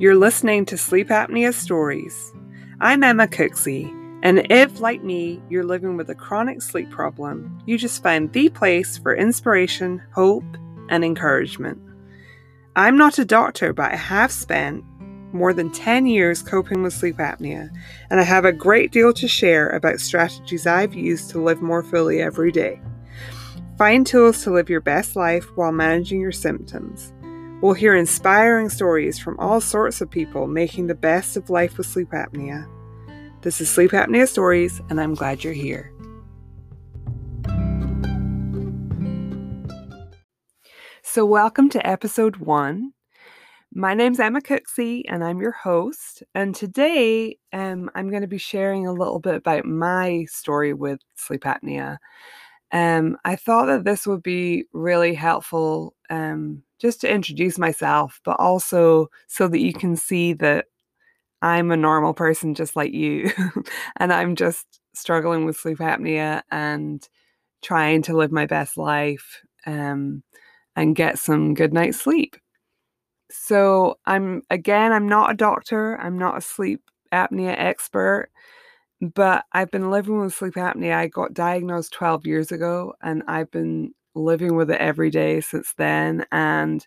You're 0.00 0.14
listening 0.14 0.64
to 0.66 0.78
Sleep 0.78 1.08
Apnea 1.08 1.52
Stories. 1.52 2.32
I'm 2.80 3.02
Emma 3.02 3.26
Cooksey, 3.26 3.90
and 4.22 4.46
if, 4.48 4.78
like 4.78 5.02
me, 5.02 5.42
you're 5.48 5.64
living 5.64 5.96
with 5.96 6.08
a 6.08 6.14
chronic 6.14 6.62
sleep 6.62 6.88
problem, 6.88 7.60
you 7.66 7.76
just 7.76 8.00
find 8.00 8.32
the 8.32 8.48
place 8.48 8.96
for 8.96 9.16
inspiration, 9.16 10.00
hope, 10.14 10.44
and 10.88 11.04
encouragement. 11.04 11.80
I'm 12.76 12.96
not 12.96 13.18
a 13.18 13.24
doctor, 13.24 13.72
but 13.72 13.90
I 13.90 13.96
have 13.96 14.30
spent 14.30 14.84
more 15.32 15.52
than 15.52 15.72
10 15.72 16.06
years 16.06 16.42
coping 16.42 16.84
with 16.84 16.92
sleep 16.92 17.16
apnea, 17.16 17.68
and 18.08 18.20
I 18.20 18.22
have 18.22 18.44
a 18.44 18.52
great 18.52 18.92
deal 18.92 19.12
to 19.14 19.26
share 19.26 19.68
about 19.70 19.98
strategies 19.98 20.64
I've 20.64 20.94
used 20.94 21.28
to 21.30 21.42
live 21.42 21.60
more 21.60 21.82
fully 21.82 22.22
every 22.22 22.52
day. 22.52 22.80
Find 23.78 24.06
tools 24.06 24.44
to 24.44 24.52
live 24.52 24.70
your 24.70 24.80
best 24.80 25.16
life 25.16 25.46
while 25.56 25.72
managing 25.72 26.20
your 26.20 26.30
symptoms. 26.30 27.12
We'll 27.60 27.74
hear 27.74 27.96
inspiring 27.96 28.68
stories 28.68 29.18
from 29.18 29.36
all 29.40 29.60
sorts 29.60 30.00
of 30.00 30.08
people 30.08 30.46
making 30.46 30.86
the 30.86 30.94
best 30.94 31.36
of 31.36 31.50
life 31.50 31.76
with 31.76 31.88
sleep 31.88 32.10
apnea. 32.10 32.68
This 33.42 33.60
is 33.60 33.68
Sleep 33.68 33.90
Apnea 33.90 34.28
Stories, 34.28 34.80
and 34.90 35.00
I'm 35.00 35.14
glad 35.14 35.42
you're 35.42 35.52
here. 35.52 35.92
So, 41.02 41.26
welcome 41.26 41.68
to 41.70 41.84
episode 41.84 42.36
one. 42.36 42.92
My 43.74 43.92
name's 43.92 44.20
Emma 44.20 44.40
Cooksey, 44.40 45.02
and 45.08 45.24
I'm 45.24 45.40
your 45.40 45.50
host. 45.50 46.22
And 46.36 46.54
today, 46.54 47.38
um, 47.52 47.90
I'm 47.96 48.08
going 48.08 48.22
to 48.22 48.28
be 48.28 48.38
sharing 48.38 48.86
a 48.86 48.92
little 48.92 49.18
bit 49.18 49.34
about 49.34 49.64
my 49.64 50.26
story 50.28 50.74
with 50.74 51.00
sleep 51.16 51.42
apnea. 51.42 51.96
Um, 52.72 53.16
I 53.24 53.36
thought 53.36 53.66
that 53.66 53.84
this 53.84 54.06
would 54.06 54.22
be 54.22 54.64
really 54.72 55.14
helpful 55.14 55.94
um, 56.10 56.62
just 56.78 57.00
to 57.02 57.12
introduce 57.12 57.58
myself, 57.58 58.20
but 58.24 58.38
also 58.38 59.08
so 59.26 59.48
that 59.48 59.60
you 59.60 59.72
can 59.72 59.96
see 59.96 60.34
that 60.34 60.66
I'm 61.42 61.70
a 61.70 61.76
normal 61.76 62.14
person 62.14 62.54
just 62.54 62.76
like 62.76 62.92
you. 62.92 63.30
and 63.96 64.12
I'm 64.12 64.36
just 64.36 64.66
struggling 64.94 65.44
with 65.44 65.56
sleep 65.56 65.78
apnea 65.78 66.42
and 66.50 67.06
trying 67.62 68.02
to 68.02 68.16
live 68.16 68.32
my 68.32 68.46
best 68.46 68.76
life 68.76 69.42
um, 69.66 70.22
and 70.76 70.96
get 70.96 71.18
some 71.18 71.54
good 71.54 71.72
night's 71.72 72.00
sleep. 72.00 72.36
So, 73.30 73.98
I'm 74.06 74.42
again, 74.50 74.92
I'm 74.92 75.08
not 75.08 75.30
a 75.30 75.36
doctor, 75.36 75.96
I'm 76.00 76.18
not 76.18 76.38
a 76.38 76.40
sleep 76.40 76.82
apnea 77.12 77.54
expert, 77.58 78.30
but 79.00 79.44
I've 79.52 79.70
been 79.70 79.90
living 79.90 80.18
with 80.20 80.34
sleep 80.34 80.54
apnea. 80.54 80.94
I 80.94 81.06
got 81.08 81.34
diagnosed 81.34 81.92
12 81.92 82.26
years 82.26 82.50
ago 82.52 82.94
and 83.02 83.22
I've 83.28 83.50
been 83.50 83.94
living 84.14 84.56
with 84.56 84.70
it 84.70 84.80
every 84.80 85.10
day 85.10 85.40
since 85.40 85.72
then. 85.76 86.24
And 86.32 86.84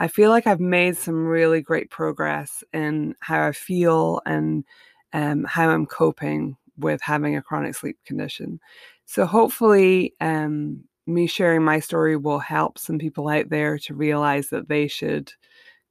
I 0.00 0.08
feel 0.08 0.30
like 0.30 0.46
I've 0.46 0.60
made 0.60 0.96
some 0.96 1.26
really 1.26 1.62
great 1.62 1.90
progress 1.90 2.62
in 2.72 3.14
how 3.20 3.46
I 3.46 3.52
feel 3.52 4.20
and 4.26 4.64
um, 5.12 5.44
how 5.44 5.70
I'm 5.70 5.86
coping 5.86 6.56
with 6.78 7.00
having 7.02 7.36
a 7.36 7.42
chronic 7.42 7.74
sleep 7.74 7.98
condition. 8.04 8.60
So 9.06 9.24
hopefully, 9.26 10.14
um, 10.20 10.84
me 11.06 11.26
sharing 11.26 11.62
my 11.64 11.80
story 11.80 12.16
will 12.16 12.40
help 12.40 12.78
some 12.78 12.98
people 12.98 13.28
out 13.28 13.48
there 13.48 13.78
to 13.78 13.94
realize 13.94 14.48
that 14.50 14.68
they 14.68 14.88
should 14.88 15.32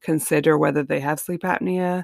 consider 0.02 0.58
whether 0.58 0.83
they 0.83 0.99
have 0.99 1.19
sleep 1.19 1.41
apnea 1.43 2.03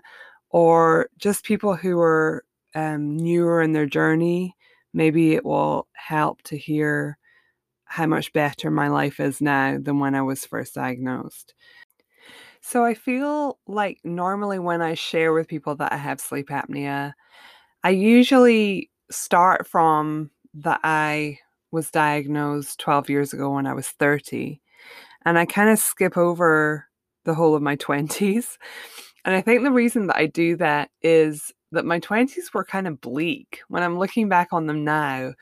or 0.49 1.09
just 1.17 1.45
people 1.45 1.75
who 1.75 1.99
are 1.99 2.43
um, 2.75 3.17
newer 3.17 3.61
in 3.61 3.73
their 3.73 3.85
journey. 3.85 4.55
Maybe 4.93 5.33
it 5.33 5.45
will 5.45 5.87
help 5.93 6.41
to 6.43 6.57
hear 6.57 7.17
how 7.85 8.05
much 8.05 8.31
better 8.33 8.71
my 8.71 8.87
life 8.87 9.19
is 9.19 9.41
now 9.41 9.77
than 9.81 9.99
when 9.99 10.15
I 10.15 10.21
was 10.21 10.45
first 10.45 10.75
diagnosed. 10.75 11.53
So 12.61 12.85
I 12.85 12.93
feel 12.93 13.59
like 13.67 13.99
normally 14.03 14.59
when 14.59 14.81
I 14.81 14.93
share 14.93 15.33
with 15.33 15.47
people 15.47 15.75
that 15.75 15.91
I 15.91 15.97
have 15.97 16.21
sleep 16.21 16.49
apnea, 16.49 17.13
I 17.83 17.89
usually 17.89 18.89
start 19.09 19.67
from 19.67 20.29
that 20.53 20.79
I 20.83 21.39
was 21.71 21.89
diagnosed 21.89 22.79
12 22.79 23.09
years 23.09 23.33
ago 23.33 23.49
when 23.51 23.65
I 23.65 23.73
was 23.73 23.89
30. 23.89 24.61
And 25.25 25.37
I 25.37 25.45
kind 25.45 25.69
of 25.69 25.79
skip 25.79 26.17
over 26.17 26.87
the 27.25 27.33
whole 27.33 27.55
of 27.55 27.61
my 27.61 27.75
20s. 27.75 28.57
And 29.25 29.35
I 29.35 29.41
think 29.41 29.63
the 29.63 29.71
reason 29.71 30.07
that 30.07 30.17
I 30.17 30.25
do 30.25 30.55
that 30.57 30.89
is 31.01 31.51
that 31.71 31.85
my 31.85 31.99
20s 31.99 32.53
were 32.53 32.65
kind 32.65 32.87
of 32.87 33.01
bleak. 33.01 33.61
When 33.69 33.83
I'm 33.83 33.99
looking 33.99 34.29
back 34.29 34.49
on 34.51 34.67
them 34.67 34.83
now, 34.83 35.33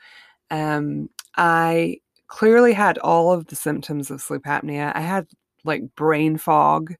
um, 0.50 1.10
I 1.36 1.98
clearly 2.28 2.72
had 2.72 2.98
all 2.98 3.32
of 3.32 3.46
the 3.48 3.56
symptoms 3.56 4.10
of 4.10 4.20
sleep 4.22 4.44
apnea. 4.44 4.92
I 4.94 5.00
had 5.00 5.26
like 5.64 5.82
brain 5.96 6.38
fog. 6.38 6.94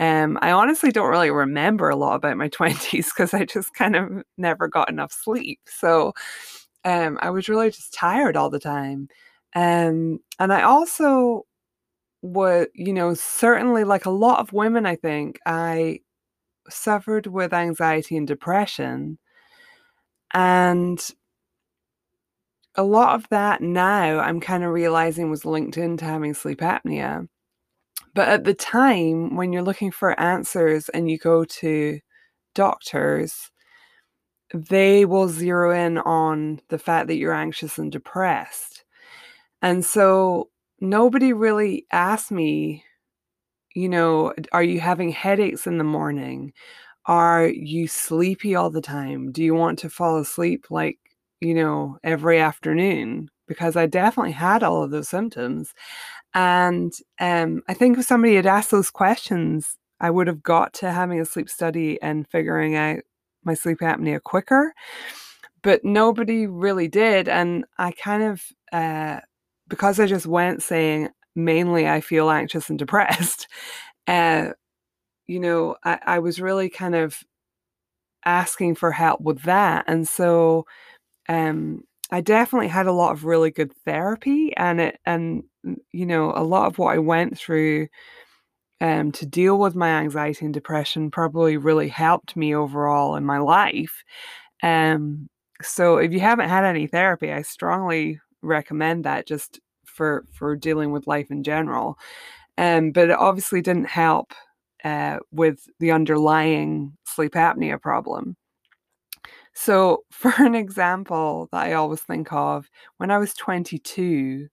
Um, 0.00 0.38
I 0.42 0.52
honestly 0.52 0.92
don't 0.92 1.10
really 1.10 1.30
remember 1.30 1.88
a 1.90 1.96
lot 1.96 2.16
about 2.16 2.36
my 2.38 2.48
20s 2.50 3.10
because 3.14 3.34
I 3.34 3.44
just 3.46 3.74
kind 3.74 3.96
of 3.96 4.22
never 4.38 4.68
got 4.68 4.90
enough 4.90 5.12
sleep. 5.12 5.60
So 5.66 6.14
um, 6.84 7.18
I 7.22 7.30
was 7.30 7.48
really 7.48 7.70
just 7.70 7.94
tired 7.94 8.36
all 8.36 8.50
the 8.50 8.60
time. 8.60 9.08
Um, 9.54 10.20
and 10.38 10.52
I 10.52 10.62
also 10.62 11.46
would, 12.22 12.68
you 12.74 12.92
know, 12.92 13.14
certainly 13.14 13.84
like 13.84 14.06
a 14.06 14.10
lot 14.10 14.40
of 14.40 14.52
women, 14.52 14.86
I 14.86 14.96
think, 14.96 15.38
I 15.46 16.00
suffered 16.68 17.26
with 17.26 17.52
anxiety 17.52 18.16
and 18.16 18.26
depression. 18.26 19.18
And 20.32 21.00
a 22.74 22.82
lot 22.82 23.14
of 23.14 23.28
that 23.28 23.60
now 23.62 24.18
I'm 24.18 24.40
kind 24.40 24.64
of 24.64 24.70
realizing 24.70 25.30
was 25.30 25.44
linked 25.44 25.76
into 25.76 26.04
having 26.04 26.34
sleep 26.34 26.60
apnea. 26.60 27.28
But 28.14 28.28
at 28.28 28.44
the 28.44 28.54
time, 28.54 29.36
when 29.36 29.52
you're 29.52 29.62
looking 29.62 29.90
for 29.90 30.18
answers 30.18 30.88
and 30.88 31.10
you 31.10 31.18
go 31.18 31.44
to 31.44 32.00
doctors, 32.54 33.50
they 34.52 35.04
will 35.04 35.28
zero 35.28 35.72
in 35.72 35.98
on 35.98 36.60
the 36.68 36.78
fact 36.78 37.08
that 37.08 37.16
you're 37.16 37.34
anxious 37.34 37.78
and 37.78 37.90
depressed. 37.90 38.84
And 39.62 39.84
so 39.84 40.50
nobody 40.80 41.32
really 41.32 41.86
asked 41.90 42.30
me, 42.30 42.84
you 43.74 43.88
know, 43.88 44.32
are 44.52 44.62
you 44.62 44.80
having 44.80 45.10
headaches 45.10 45.66
in 45.66 45.78
the 45.78 45.84
morning? 45.84 46.52
Are 47.06 47.46
you 47.48 47.88
sleepy 47.88 48.54
all 48.54 48.70
the 48.70 48.80
time? 48.80 49.32
Do 49.32 49.42
you 49.44 49.54
want 49.54 49.78
to 49.80 49.90
fall 49.90 50.18
asleep 50.18 50.66
like 50.70 50.98
you 51.44 51.54
know, 51.54 51.98
every 52.02 52.40
afternoon 52.40 53.28
because 53.46 53.76
I 53.76 53.86
definitely 53.86 54.32
had 54.32 54.62
all 54.62 54.82
of 54.82 54.90
those 54.90 55.08
symptoms. 55.08 55.74
And 56.32 56.92
um, 57.20 57.62
I 57.68 57.74
think 57.74 57.98
if 57.98 58.06
somebody 58.06 58.36
had 58.36 58.46
asked 58.46 58.70
those 58.70 58.90
questions, 58.90 59.76
I 60.00 60.10
would 60.10 60.26
have 60.26 60.42
got 60.42 60.72
to 60.74 60.90
having 60.90 61.20
a 61.20 61.26
sleep 61.26 61.50
study 61.50 62.00
and 62.00 62.26
figuring 62.28 62.76
out 62.76 63.00
my 63.44 63.54
sleep 63.54 63.78
apnea 63.80 64.22
quicker. 64.22 64.72
But 65.62 65.84
nobody 65.84 66.46
really 66.46 66.88
did. 66.88 67.28
And 67.28 67.66
I 67.78 67.92
kind 67.92 68.22
of, 68.22 68.42
uh, 68.72 69.20
because 69.68 70.00
I 70.00 70.06
just 70.06 70.26
went 70.26 70.62
saying 70.62 71.10
mainly 71.36 71.88
I 71.88 72.00
feel 72.00 72.30
anxious 72.30 72.70
and 72.70 72.78
depressed, 72.78 73.48
uh, 74.08 74.50
you 75.26 75.40
know, 75.40 75.76
I, 75.84 75.98
I 76.06 76.18
was 76.20 76.40
really 76.40 76.70
kind 76.70 76.94
of 76.94 77.22
asking 78.24 78.74
for 78.74 78.90
help 78.92 79.20
with 79.20 79.42
that. 79.42 79.84
And 79.86 80.08
so 80.08 80.66
um, 81.28 81.82
I 82.10 82.20
definitely 82.22 82.68
had 82.68 82.86
a 82.86 82.92
lot 82.92 83.12
of 83.12 83.24
really 83.24 83.52
good 83.52 83.72
therapy, 83.86 84.56
and 84.56 84.80
it 84.80 85.00
and 85.06 85.44
you 85.92 86.06
know 86.06 86.32
a 86.36 86.44
lot 86.44 86.66
of 86.66 86.78
what 86.78 86.94
I 86.94 86.98
went 86.98 87.38
through 87.38 87.88
um, 88.80 89.12
to 89.12 89.26
deal 89.26 89.58
with 89.58 89.74
my 89.76 89.90
anxiety 89.90 90.44
and 90.44 90.54
depression 90.54 91.10
probably 91.10 91.56
really 91.56 91.88
helped 91.88 92.36
me 92.36 92.54
overall 92.54 93.16
in 93.16 93.24
my 93.24 93.38
life. 93.38 94.04
Um, 94.62 95.28
so 95.62 95.98
if 95.98 96.12
you 96.12 96.20
haven't 96.20 96.48
had 96.50 96.64
any 96.64 96.86
therapy, 96.88 97.32
I 97.32 97.42
strongly 97.42 98.20
recommend 98.42 99.04
that 99.04 99.26
just 99.26 99.60
for 99.94 100.24
for 100.32 100.56
dealing 100.56 100.92
with 100.92 101.06
life 101.06 101.30
in 101.30 101.42
general. 101.42 101.98
Um, 102.58 102.92
but 102.92 103.10
it 103.10 103.18
obviously 103.18 103.60
didn't 103.60 103.88
help 103.88 104.32
uh, 104.84 105.18
with 105.32 105.66
the 105.80 105.90
underlying 105.90 106.96
sleep 107.04 107.32
apnea 107.34 107.80
problem. 107.80 108.36
So, 109.54 110.04
for 110.10 110.32
an 110.38 110.54
example 110.54 111.48
that 111.52 111.64
I 111.64 111.72
always 111.74 112.00
think 112.00 112.32
of, 112.32 112.68
when 112.98 113.10
I 113.10 113.18
was 113.18 113.34
22, 113.34 114.48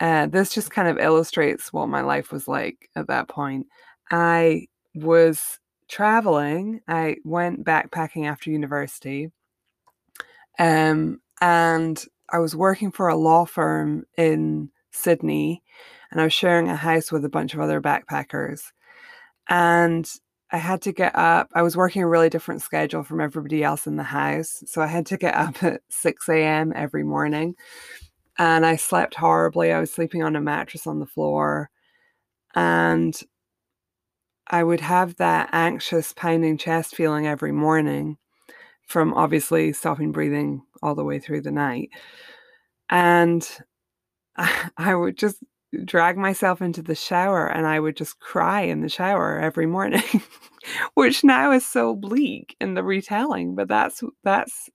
uh, 0.00 0.26
this 0.26 0.54
just 0.54 0.70
kind 0.70 0.88
of 0.88 0.98
illustrates 0.98 1.72
what 1.72 1.88
my 1.88 2.00
life 2.00 2.32
was 2.32 2.48
like 2.48 2.88
at 2.96 3.08
that 3.08 3.28
point. 3.28 3.66
I 4.10 4.66
was 4.94 5.58
traveling, 5.88 6.80
I 6.88 7.16
went 7.24 7.64
backpacking 7.64 8.26
after 8.26 8.50
university, 8.50 9.30
um, 10.58 11.20
and 11.40 12.02
I 12.32 12.38
was 12.38 12.56
working 12.56 12.90
for 12.90 13.08
a 13.08 13.16
law 13.16 13.44
firm 13.44 14.04
in 14.16 14.70
Sydney, 14.92 15.62
and 16.10 16.20
I 16.20 16.24
was 16.24 16.32
sharing 16.32 16.68
a 16.68 16.76
house 16.76 17.12
with 17.12 17.24
a 17.24 17.28
bunch 17.28 17.54
of 17.54 17.60
other 17.60 17.80
backpackers. 17.80 18.62
And 19.48 20.08
I 20.52 20.58
had 20.58 20.82
to 20.82 20.92
get 20.92 21.16
up. 21.16 21.50
I 21.54 21.62
was 21.62 21.76
working 21.76 22.02
a 22.02 22.08
really 22.08 22.28
different 22.28 22.62
schedule 22.62 23.04
from 23.04 23.20
everybody 23.20 23.62
else 23.62 23.86
in 23.86 23.96
the 23.96 24.02
house. 24.02 24.62
So 24.66 24.82
I 24.82 24.86
had 24.86 25.06
to 25.06 25.16
get 25.16 25.34
up 25.34 25.62
at 25.62 25.82
6 25.90 26.28
a.m. 26.28 26.72
every 26.74 27.04
morning. 27.04 27.54
And 28.38 28.64
I 28.66 28.76
slept 28.76 29.14
horribly. 29.14 29.72
I 29.72 29.80
was 29.80 29.92
sleeping 29.92 30.22
on 30.22 30.36
a 30.36 30.40
mattress 30.40 30.86
on 30.86 30.98
the 30.98 31.06
floor. 31.06 31.70
And 32.54 33.18
I 34.48 34.64
would 34.64 34.80
have 34.80 35.16
that 35.16 35.50
anxious, 35.52 36.12
pounding 36.12 36.58
chest 36.58 36.96
feeling 36.96 37.26
every 37.26 37.52
morning 37.52 38.18
from 38.90 39.14
obviously 39.14 39.72
stopping 39.72 40.10
breathing 40.10 40.62
all 40.82 40.96
the 40.96 41.04
way 41.04 41.20
through 41.20 41.40
the 41.40 41.52
night. 41.52 41.90
And 42.90 43.48
I 44.76 44.94
would 44.94 45.16
just 45.16 45.38
drag 45.84 46.16
myself 46.16 46.60
into 46.60 46.82
the 46.82 46.96
shower 46.96 47.46
and 47.46 47.66
I 47.68 47.78
would 47.78 47.96
just 47.96 48.18
cry 48.18 48.62
in 48.62 48.80
the 48.80 48.88
shower 48.88 49.38
every 49.38 49.66
morning, 49.66 50.02
which 50.94 51.22
now 51.22 51.52
is 51.52 51.64
so 51.64 51.94
bleak 51.94 52.56
in 52.60 52.74
the 52.74 52.82
retelling, 52.82 53.54
but 53.54 53.68
that's 53.68 54.02
that's 54.24 54.68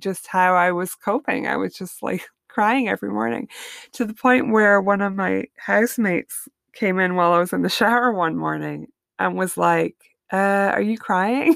just 0.00 0.26
how 0.26 0.54
I 0.56 0.72
was 0.72 0.96
coping. 0.96 1.46
I 1.46 1.56
was 1.56 1.74
just 1.74 2.02
like 2.02 2.26
crying 2.48 2.88
every 2.88 3.10
morning 3.10 3.48
to 3.92 4.04
the 4.04 4.14
point 4.14 4.50
where 4.50 4.80
one 4.80 5.00
of 5.00 5.14
my 5.14 5.44
housemates 5.56 6.48
came 6.72 6.98
in 6.98 7.14
while 7.14 7.32
I 7.32 7.38
was 7.38 7.52
in 7.52 7.62
the 7.62 7.68
shower 7.68 8.12
one 8.12 8.36
morning 8.36 8.88
and 9.20 9.38
was 9.38 9.56
like, 9.56 9.94
uh, 10.32 10.72
Are 10.74 10.82
you 10.82 10.98
crying? 10.98 11.54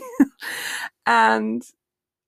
and 1.07 1.61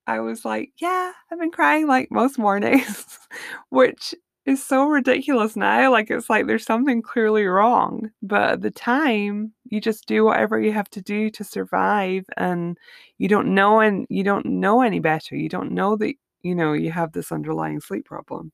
I 0.07 0.21
was 0.21 0.45
like, 0.45 0.73
Yeah, 0.79 1.13
I've 1.31 1.39
been 1.39 1.51
crying 1.51 1.87
like 1.87 2.11
most 2.11 2.39
mornings, 2.39 3.19
which 3.71 4.15
is 4.47 4.65
so 4.65 4.87
ridiculous 4.87 5.57
now. 5.57 5.91
Like, 5.91 6.11
it's 6.11 6.31
like 6.31 6.47
there's 6.47 6.65
something 6.65 7.03
clearly 7.03 7.45
wrong. 7.47 8.11
But 8.23 8.51
at 8.51 8.63
the 8.63 8.71
time, 8.71 9.53
you 9.65 9.81
just 9.81 10.07
do 10.07 10.25
whatever 10.25 10.61
you 10.61 10.73
have 10.73 10.89
to 10.91 11.03
do 11.03 11.31
to 11.31 11.45
survive. 11.45 12.25
And 12.37 12.79
you 13.19 13.29
don't 13.29 13.55
know, 13.55 13.81
and 13.81 14.07
you 14.09 14.23
don't 14.23 14.47
know 14.47 14.83
any 14.83 15.01
better. 15.01 15.35
You 15.37 15.49
don't 15.49 15.73
know 15.73 15.97
that, 15.97 16.15
you 16.43 16.55
know, 16.55 16.73
you 16.73 16.93
have 16.93 17.13
this 17.13 17.33
underlying 17.33 17.81
sleep 17.81 18.05
problem. 18.05 18.53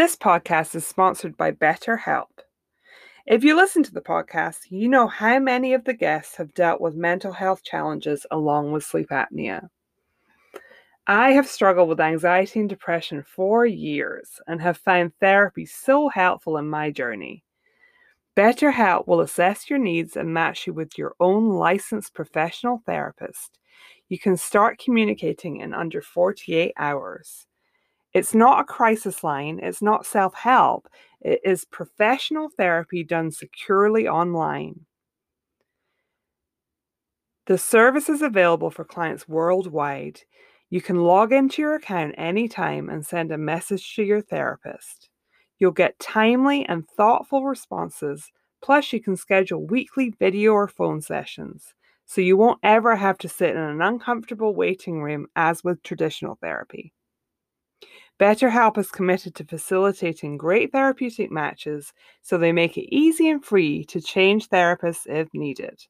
This 0.00 0.16
podcast 0.16 0.74
is 0.74 0.86
sponsored 0.86 1.36
by 1.36 1.52
BetterHelp. 1.52 2.40
If 3.26 3.44
you 3.44 3.54
listen 3.54 3.82
to 3.82 3.92
the 3.92 4.00
podcast, 4.00 4.60
you 4.70 4.88
know 4.88 5.06
how 5.06 5.38
many 5.38 5.74
of 5.74 5.84
the 5.84 5.92
guests 5.92 6.36
have 6.36 6.54
dealt 6.54 6.80
with 6.80 6.94
mental 6.94 7.32
health 7.32 7.62
challenges 7.62 8.24
along 8.30 8.72
with 8.72 8.82
sleep 8.82 9.10
apnea. 9.10 9.68
I 11.06 11.32
have 11.32 11.46
struggled 11.46 11.90
with 11.90 12.00
anxiety 12.00 12.60
and 12.60 12.66
depression 12.66 13.22
for 13.28 13.66
years 13.66 14.40
and 14.46 14.58
have 14.62 14.78
found 14.78 15.12
therapy 15.20 15.66
so 15.66 16.08
helpful 16.08 16.56
in 16.56 16.66
my 16.66 16.90
journey. 16.90 17.44
BetterHelp 18.34 19.06
will 19.06 19.20
assess 19.20 19.68
your 19.68 19.78
needs 19.78 20.16
and 20.16 20.32
match 20.32 20.66
you 20.66 20.72
with 20.72 20.96
your 20.96 21.14
own 21.20 21.50
licensed 21.50 22.14
professional 22.14 22.82
therapist. 22.86 23.58
You 24.08 24.18
can 24.18 24.38
start 24.38 24.80
communicating 24.82 25.58
in 25.58 25.74
under 25.74 26.00
48 26.00 26.72
hours. 26.78 27.46
It's 28.12 28.34
not 28.34 28.60
a 28.60 28.64
crisis 28.64 29.22
line, 29.22 29.60
it's 29.62 29.82
not 29.82 30.04
self 30.04 30.34
help, 30.34 30.88
it 31.20 31.40
is 31.44 31.64
professional 31.64 32.48
therapy 32.48 33.04
done 33.04 33.30
securely 33.30 34.08
online. 34.08 34.86
The 37.46 37.58
service 37.58 38.08
is 38.08 38.22
available 38.22 38.70
for 38.70 38.84
clients 38.84 39.28
worldwide. 39.28 40.20
You 40.70 40.80
can 40.80 41.02
log 41.02 41.32
into 41.32 41.62
your 41.62 41.74
account 41.74 42.14
anytime 42.16 42.88
and 42.88 43.04
send 43.04 43.32
a 43.32 43.38
message 43.38 43.94
to 43.96 44.02
your 44.04 44.20
therapist. 44.20 45.08
You'll 45.58 45.72
get 45.72 45.98
timely 45.98 46.64
and 46.64 46.88
thoughtful 46.88 47.44
responses, 47.44 48.30
plus, 48.62 48.92
you 48.92 49.00
can 49.00 49.16
schedule 49.16 49.66
weekly 49.66 50.14
video 50.18 50.52
or 50.52 50.68
phone 50.68 51.00
sessions, 51.00 51.74
so 52.06 52.20
you 52.20 52.36
won't 52.36 52.60
ever 52.62 52.96
have 52.96 53.18
to 53.18 53.28
sit 53.28 53.50
in 53.50 53.56
an 53.56 53.82
uncomfortable 53.82 54.54
waiting 54.54 55.02
room 55.02 55.26
as 55.36 55.62
with 55.62 55.82
traditional 55.82 56.38
therapy. 56.40 56.92
BetterHelp 58.20 58.76
is 58.76 58.90
committed 58.90 59.34
to 59.36 59.44
facilitating 59.44 60.36
great 60.36 60.72
therapeutic 60.72 61.30
matches, 61.30 61.94
so 62.20 62.36
they 62.36 62.52
make 62.52 62.76
it 62.76 62.94
easy 62.94 63.30
and 63.30 63.42
free 63.42 63.82
to 63.86 64.00
change 64.00 64.50
therapists 64.50 65.06
if 65.06 65.32
needed. 65.32 65.80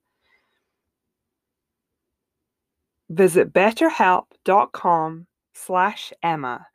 Visit 3.08 3.52
betterhelp.com 3.52 5.26
slash 5.54 6.12
Emma. 6.22 6.66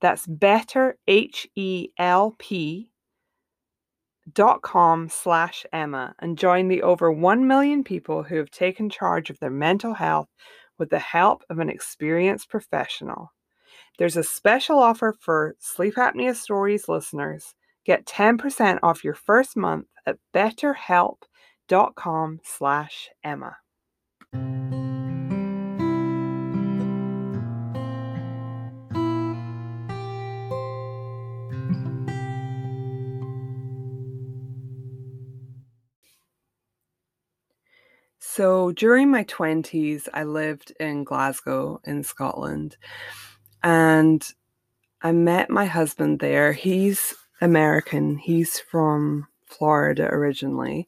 That's 0.00 0.26
better, 0.28 0.96
H-E-L-P 1.08 2.86
dot 4.32 4.62
com 4.62 5.08
slash 5.08 5.66
Emma 5.72 6.14
and 6.20 6.38
join 6.38 6.68
the 6.68 6.82
over 6.82 7.10
1 7.10 7.48
million 7.48 7.82
people 7.82 8.22
who 8.22 8.36
have 8.36 8.50
taken 8.50 8.88
charge 8.88 9.28
of 9.28 9.40
their 9.40 9.50
mental 9.50 9.94
health 9.94 10.28
with 10.78 10.90
the 10.90 11.00
help 11.00 11.42
of 11.50 11.58
an 11.58 11.68
experienced 11.68 12.48
professional. 12.48 13.32
There's 13.98 14.16
a 14.16 14.24
special 14.24 14.78
offer 14.78 15.14
for 15.18 15.56
Sleep 15.58 15.96
Apnea 15.96 16.34
Stories 16.34 16.88
listeners. 16.88 17.54
Get 17.84 18.06
10% 18.06 18.78
off 18.82 19.04
your 19.04 19.14
first 19.14 19.56
month 19.56 19.86
at 20.06 20.16
betterhelp.com 20.34 22.40
slash 22.44 23.10
Emma. 23.22 23.56
So 38.40 38.72
during 38.72 39.10
my 39.10 39.24
20s, 39.24 40.08
I 40.14 40.24
lived 40.24 40.72
in 40.80 41.04
Glasgow 41.04 41.78
in 41.84 42.02
Scotland. 42.04 42.78
And 43.62 44.26
I 45.02 45.12
met 45.12 45.50
my 45.50 45.66
husband 45.66 46.20
there. 46.20 46.52
He's 46.52 47.14
American, 47.40 48.16
he's 48.18 48.60
from 48.60 49.26
Florida 49.46 50.08
originally, 50.10 50.86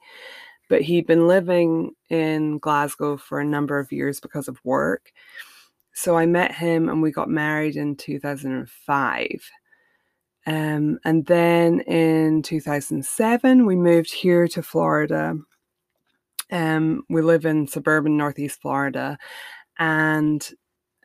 but 0.69 0.83
he'd 0.83 1.07
been 1.07 1.27
living 1.27 1.93
in 2.11 2.59
Glasgow 2.59 3.17
for 3.17 3.41
a 3.41 3.45
number 3.45 3.79
of 3.79 3.93
years 3.93 4.21
because 4.21 4.49
of 4.49 4.61
work. 4.65 5.13
So 5.95 6.17
I 6.17 6.27
met 6.27 6.55
him 6.55 6.89
and 6.89 7.03
we 7.03 7.11
got 7.11 7.29
married 7.29 7.77
in 7.77 7.97
2005. 7.97 9.51
Um, 10.47 10.99
and 11.05 11.27
then 11.27 11.81
in 11.81 12.43
2007, 12.43 13.67
we 13.67 13.77
moved 13.77 14.13
here 14.13 14.49
to 14.49 14.63
Florida. 14.63 15.37
Um, 16.51 17.05
we 17.09 17.23
live 17.23 17.47
in 17.47 17.67
suburban 17.67 18.17
Northeast 18.17 18.61
Florida. 18.61 19.19
And 19.79 20.47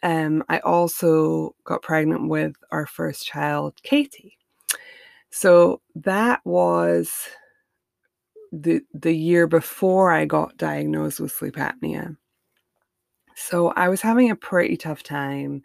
um, 0.03 0.43
I 0.49 0.59
also 0.59 1.55
got 1.63 1.81
pregnant 1.81 2.29
with 2.29 2.55
our 2.71 2.85
first 2.85 3.25
child, 3.25 3.75
Katie. 3.83 4.37
So 5.29 5.81
that 5.95 6.41
was 6.45 7.11
the 8.51 8.81
the 8.93 9.13
year 9.13 9.47
before 9.47 10.11
I 10.11 10.25
got 10.25 10.57
diagnosed 10.57 11.19
with 11.19 11.31
sleep 11.31 11.55
apnea. 11.55 12.15
So 13.35 13.69
I 13.69 13.89
was 13.89 14.01
having 14.01 14.31
a 14.31 14.35
pretty 14.35 14.77
tough 14.77 15.03
time, 15.03 15.61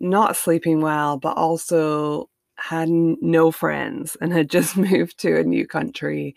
not 0.00 0.36
sleeping 0.36 0.80
well, 0.80 1.16
but 1.16 1.36
also 1.36 2.28
had 2.56 2.88
no 2.88 3.50
friends 3.50 4.16
and 4.20 4.32
had 4.32 4.50
just 4.50 4.76
moved 4.78 5.18
to 5.20 5.38
a 5.38 5.44
new 5.44 5.66
country. 5.66 6.36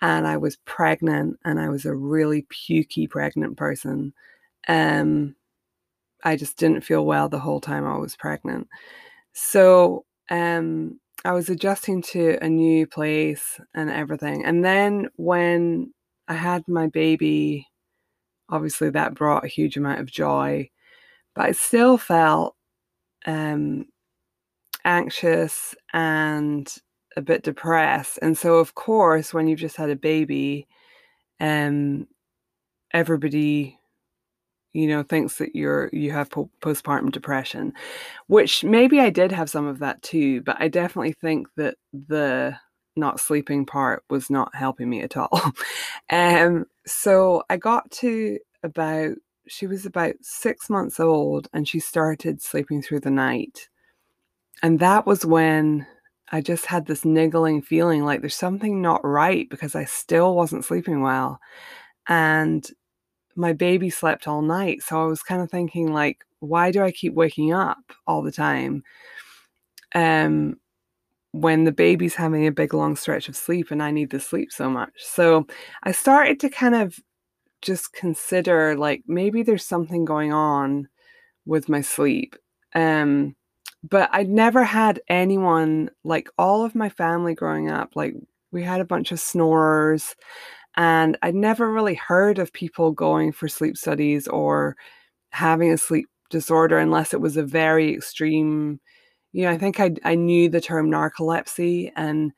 And 0.00 0.26
I 0.26 0.36
was 0.36 0.56
pregnant 0.64 1.38
and 1.44 1.60
I 1.60 1.68
was 1.68 1.84
a 1.84 1.94
really 1.94 2.46
pukey 2.50 3.08
pregnant 3.08 3.56
person. 3.56 4.12
Um, 4.68 5.34
I 6.24 6.36
just 6.36 6.56
didn't 6.58 6.84
feel 6.84 7.04
well 7.06 7.28
the 7.28 7.38
whole 7.38 7.60
time 7.60 7.86
I 7.86 7.96
was 7.96 8.16
pregnant. 8.16 8.68
So 9.32 10.04
um, 10.30 11.00
I 11.24 11.32
was 11.32 11.48
adjusting 11.48 12.02
to 12.02 12.38
a 12.42 12.48
new 12.48 12.86
place 12.86 13.60
and 13.74 13.90
everything. 13.90 14.44
And 14.44 14.64
then 14.64 15.08
when 15.16 15.92
I 16.28 16.34
had 16.34 16.66
my 16.68 16.88
baby, 16.88 17.66
obviously 18.48 18.90
that 18.90 19.14
brought 19.14 19.44
a 19.44 19.48
huge 19.48 19.76
amount 19.76 20.00
of 20.00 20.10
joy, 20.10 20.70
but 21.34 21.46
I 21.46 21.52
still 21.52 21.98
felt 21.98 22.56
um, 23.26 23.86
anxious 24.84 25.74
and 25.92 26.72
a 27.16 27.22
bit 27.22 27.42
depressed. 27.42 28.18
And 28.22 28.36
so, 28.36 28.56
of 28.56 28.74
course, 28.74 29.34
when 29.34 29.48
you've 29.48 29.58
just 29.58 29.76
had 29.76 29.90
a 29.90 29.96
baby, 29.96 30.66
um, 31.40 32.06
everybody 32.92 33.77
you 34.72 34.86
know 34.86 35.02
thinks 35.02 35.38
that 35.38 35.54
you're 35.56 35.88
you 35.92 36.10
have 36.10 36.30
po- 36.30 36.50
postpartum 36.60 37.10
depression 37.10 37.72
which 38.26 38.64
maybe 38.64 39.00
i 39.00 39.10
did 39.10 39.32
have 39.32 39.50
some 39.50 39.66
of 39.66 39.78
that 39.78 40.00
too 40.02 40.42
but 40.42 40.56
i 40.60 40.68
definitely 40.68 41.12
think 41.12 41.46
that 41.56 41.76
the 41.92 42.54
not 42.98 43.20
sleeping 43.20 43.64
part 43.64 44.04
was 44.10 44.28
not 44.28 44.54
helping 44.54 44.90
me 44.90 45.00
at 45.02 45.16
all. 45.16 45.30
Um 46.10 46.64
so 46.86 47.42
i 47.50 47.56
got 47.58 47.90
to 47.92 48.38
about 48.62 49.12
she 49.46 49.66
was 49.66 49.84
about 49.86 50.14
six 50.22 50.70
months 50.70 50.98
old 50.98 51.48
and 51.52 51.68
she 51.68 51.80
started 51.80 52.42
sleeping 52.42 52.82
through 52.82 53.00
the 53.00 53.10
night. 53.10 53.68
And 54.62 54.78
that 54.80 55.06
was 55.06 55.24
when 55.26 55.86
i 56.32 56.40
just 56.40 56.66
had 56.66 56.86
this 56.86 57.04
niggling 57.04 57.62
feeling 57.62 58.04
like 58.04 58.20
there's 58.20 58.34
something 58.34 58.82
not 58.82 59.00
right 59.04 59.48
because 59.50 59.74
i 59.74 59.84
still 59.84 60.34
wasn't 60.34 60.64
sleeping 60.64 61.02
well. 61.02 61.40
And 62.08 62.66
my 63.38 63.52
baby 63.52 63.88
slept 63.88 64.28
all 64.28 64.42
night. 64.42 64.82
So 64.82 65.02
I 65.02 65.06
was 65.06 65.22
kind 65.22 65.40
of 65.40 65.50
thinking, 65.50 65.92
like, 65.92 66.24
why 66.40 66.70
do 66.70 66.82
I 66.82 66.90
keep 66.90 67.14
waking 67.14 67.52
up 67.52 67.78
all 68.06 68.22
the 68.22 68.32
time? 68.32 68.82
Um, 69.94 70.56
when 71.32 71.64
the 71.64 71.72
baby's 71.72 72.14
having 72.14 72.46
a 72.46 72.52
big 72.52 72.74
long 72.74 72.96
stretch 72.96 73.28
of 73.28 73.36
sleep 73.36 73.70
and 73.70 73.82
I 73.82 73.90
need 73.90 74.10
the 74.10 74.20
sleep 74.20 74.50
so 74.50 74.68
much. 74.68 74.92
So 74.96 75.46
I 75.84 75.92
started 75.92 76.40
to 76.40 76.48
kind 76.48 76.74
of 76.74 76.98
just 77.62 77.92
consider 77.92 78.76
like 78.76 79.02
maybe 79.06 79.42
there's 79.42 79.64
something 79.64 80.04
going 80.04 80.32
on 80.32 80.88
with 81.46 81.68
my 81.68 81.80
sleep. 81.80 82.36
Um 82.74 83.36
but 83.88 84.10
I'd 84.12 84.28
never 84.28 84.64
had 84.64 85.00
anyone 85.08 85.90
like 86.02 86.28
all 86.36 86.64
of 86.64 86.74
my 86.74 86.88
family 86.88 87.34
growing 87.34 87.70
up 87.70 87.92
like 87.94 88.14
we 88.50 88.62
had 88.62 88.80
a 88.80 88.84
bunch 88.84 89.12
of 89.12 89.20
snorers 89.20 90.16
and 90.78 91.18
I'd 91.22 91.34
never 91.36 91.70
really 91.72 91.96
heard 91.96 92.38
of 92.38 92.52
people 92.54 92.92
going 92.92 93.32
for 93.32 93.48
sleep 93.48 93.76
studies 93.76 94.28
or 94.28 94.76
having 95.30 95.72
a 95.72 95.78
sleep 95.78 96.08
disorder 96.30 96.78
unless 96.78 97.14
it 97.14 97.20
was 97.22 97.36
a 97.38 97.44
very 97.44 97.94
extreme 97.94 98.80
you 99.32 99.44
know, 99.44 99.52
I 99.52 99.58
think 99.58 99.80
I 99.80 99.94
I 100.04 100.16
knew 100.16 100.48
the 100.50 100.60
term 100.62 100.90
narcolepsy 100.90 101.92
and 101.96 102.32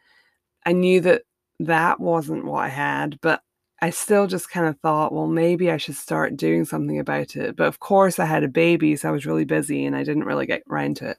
I 0.66 0.72
knew 0.72 1.00
that 1.02 1.22
that 1.60 2.00
wasn't 2.00 2.44
what 2.46 2.64
I 2.64 2.68
had, 2.68 3.20
but 3.22 3.42
I 3.82 3.90
still 3.90 4.26
just 4.26 4.50
kind 4.50 4.66
of 4.66 4.78
thought, 4.80 5.12
well, 5.12 5.26
maybe 5.26 5.70
I 5.70 5.78
should 5.78 5.96
start 5.96 6.36
doing 6.36 6.64
something 6.66 6.98
about 6.98 7.36
it. 7.36 7.56
But 7.56 7.68
of 7.68 7.80
course, 7.80 8.18
I 8.18 8.26
had 8.26 8.44
a 8.44 8.48
baby, 8.48 8.96
so 8.96 9.08
I 9.08 9.12
was 9.12 9.26
really 9.26 9.44
busy 9.46 9.86
and 9.86 9.96
I 9.96 10.04
didn't 10.04 10.24
really 10.24 10.46
get 10.46 10.62
around 10.70 10.96
to 10.98 11.10
it. 11.10 11.18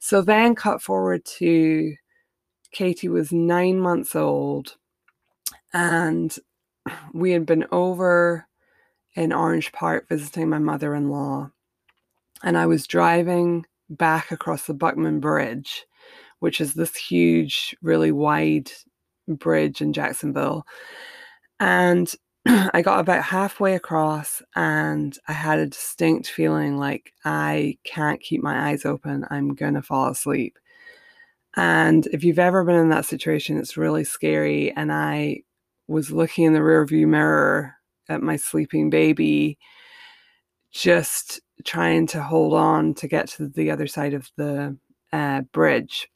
So 0.00 0.22
then, 0.22 0.54
cut 0.54 0.82
forward 0.82 1.24
to 1.38 1.94
Katie 2.72 3.08
was 3.08 3.32
nine 3.32 3.80
months 3.80 4.16
old, 4.16 4.76
and 5.72 6.36
we 7.12 7.32
had 7.32 7.46
been 7.46 7.66
over 7.70 8.46
in 9.14 9.32
Orange 9.32 9.72
Park 9.72 10.08
visiting 10.08 10.48
my 10.48 10.58
mother 10.58 10.94
in 10.94 11.10
law. 11.10 11.50
And 12.42 12.56
I 12.56 12.66
was 12.66 12.86
driving 12.86 13.66
back 13.90 14.30
across 14.30 14.66
the 14.66 14.74
Buckman 14.74 15.20
Bridge, 15.20 15.84
which 16.38 16.60
is 16.60 16.74
this 16.74 16.94
huge, 16.94 17.76
really 17.82 18.12
wide 18.12 18.70
bridge 19.26 19.80
in 19.80 19.92
Jacksonville. 19.92 20.64
And 21.58 22.12
I 22.46 22.82
got 22.82 23.00
about 23.00 23.24
halfway 23.24 23.74
across 23.74 24.40
and 24.54 25.18
I 25.26 25.32
had 25.32 25.58
a 25.58 25.66
distinct 25.66 26.28
feeling 26.28 26.78
like 26.78 27.12
I 27.24 27.78
can't 27.84 28.20
keep 28.20 28.42
my 28.42 28.70
eyes 28.70 28.84
open. 28.84 29.26
I'm 29.30 29.54
going 29.54 29.74
to 29.74 29.82
fall 29.82 30.08
asleep. 30.08 30.58
And 31.56 32.06
if 32.08 32.22
you've 32.22 32.38
ever 32.38 32.62
been 32.64 32.76
in 32.76 32.90
that 32.90 33.04
situation, 33.04 33.58
it's 33.58 33.76
really 33.76 34.04
scary. 34.04 34.70
And 34.72 34.92
I 34.92 35.42
was 35.88 36.10
looking 36.10 36.44
in 36.44 36.52
the 36.52 36.60
rearview 36.60 37.06
mirror 37.06 37.74
at 38.08 38.22
my 38.22 38.36
sleeping 38.36 38.90
baby, 38.90 39.58
just 40.70 41.40
trying 41.64 42.06
to 42.08 42.22
hold 42.22 42.54
on 42.54 42.94
to 42.94 43.08
get 43.08 43.28
to 43.28 43.48
the 43.48 43.70
other 43.70 43.86
side 43.86 44.14
of 44.14 44.30
the 44.36 44.76
uh, 45.12 45.40
bridge. 45.52 46.08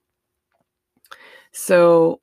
So 1.53 2.21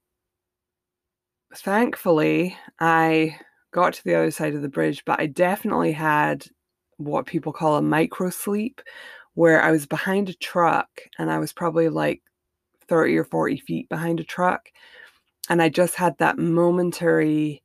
thankfully, 1.55 2.55
I 2.79 3.37
got 3.71 3.93
to 3.93 4.03
the 4.03 4.15
other 4.15 4.31
side 4.31 4.55
of 4.55 4.61
the 4.61 4.69
bridge, 4.69 5.03
but 5.05 5.19
I 5.19 5.27
definitely 5.27 5.91
had 5.91 6.45
what 6.97 7.25
people 7.25 7.53
call 7.53 7.77
a 7.77 7.81
micro 7.81 8.29
sleep, 8.29 8.81
where 9.35 9.61
I 9.61 9.71
was 9.71 9.85
behind 9.85 10.29
a 10.29 10.33
truck 10.33 10.87
and 11.17 11.31
I 11.31 11.39
was 11.39 11.53
probably 11.53 11.89
like 11.89 12.21
30 12.87 13.17
or 13.17 13.23
40 13.23 13.57
feet 13.57 13.89
behind 13.89 14.19
a 14.19 14.23
truck. 14.23 14.69
And 15.49 15.61
I 15.61 15.69
just 15.69 15.95
had 15.95 16.17
that 16.19 16.37
momentary 16.37 17.63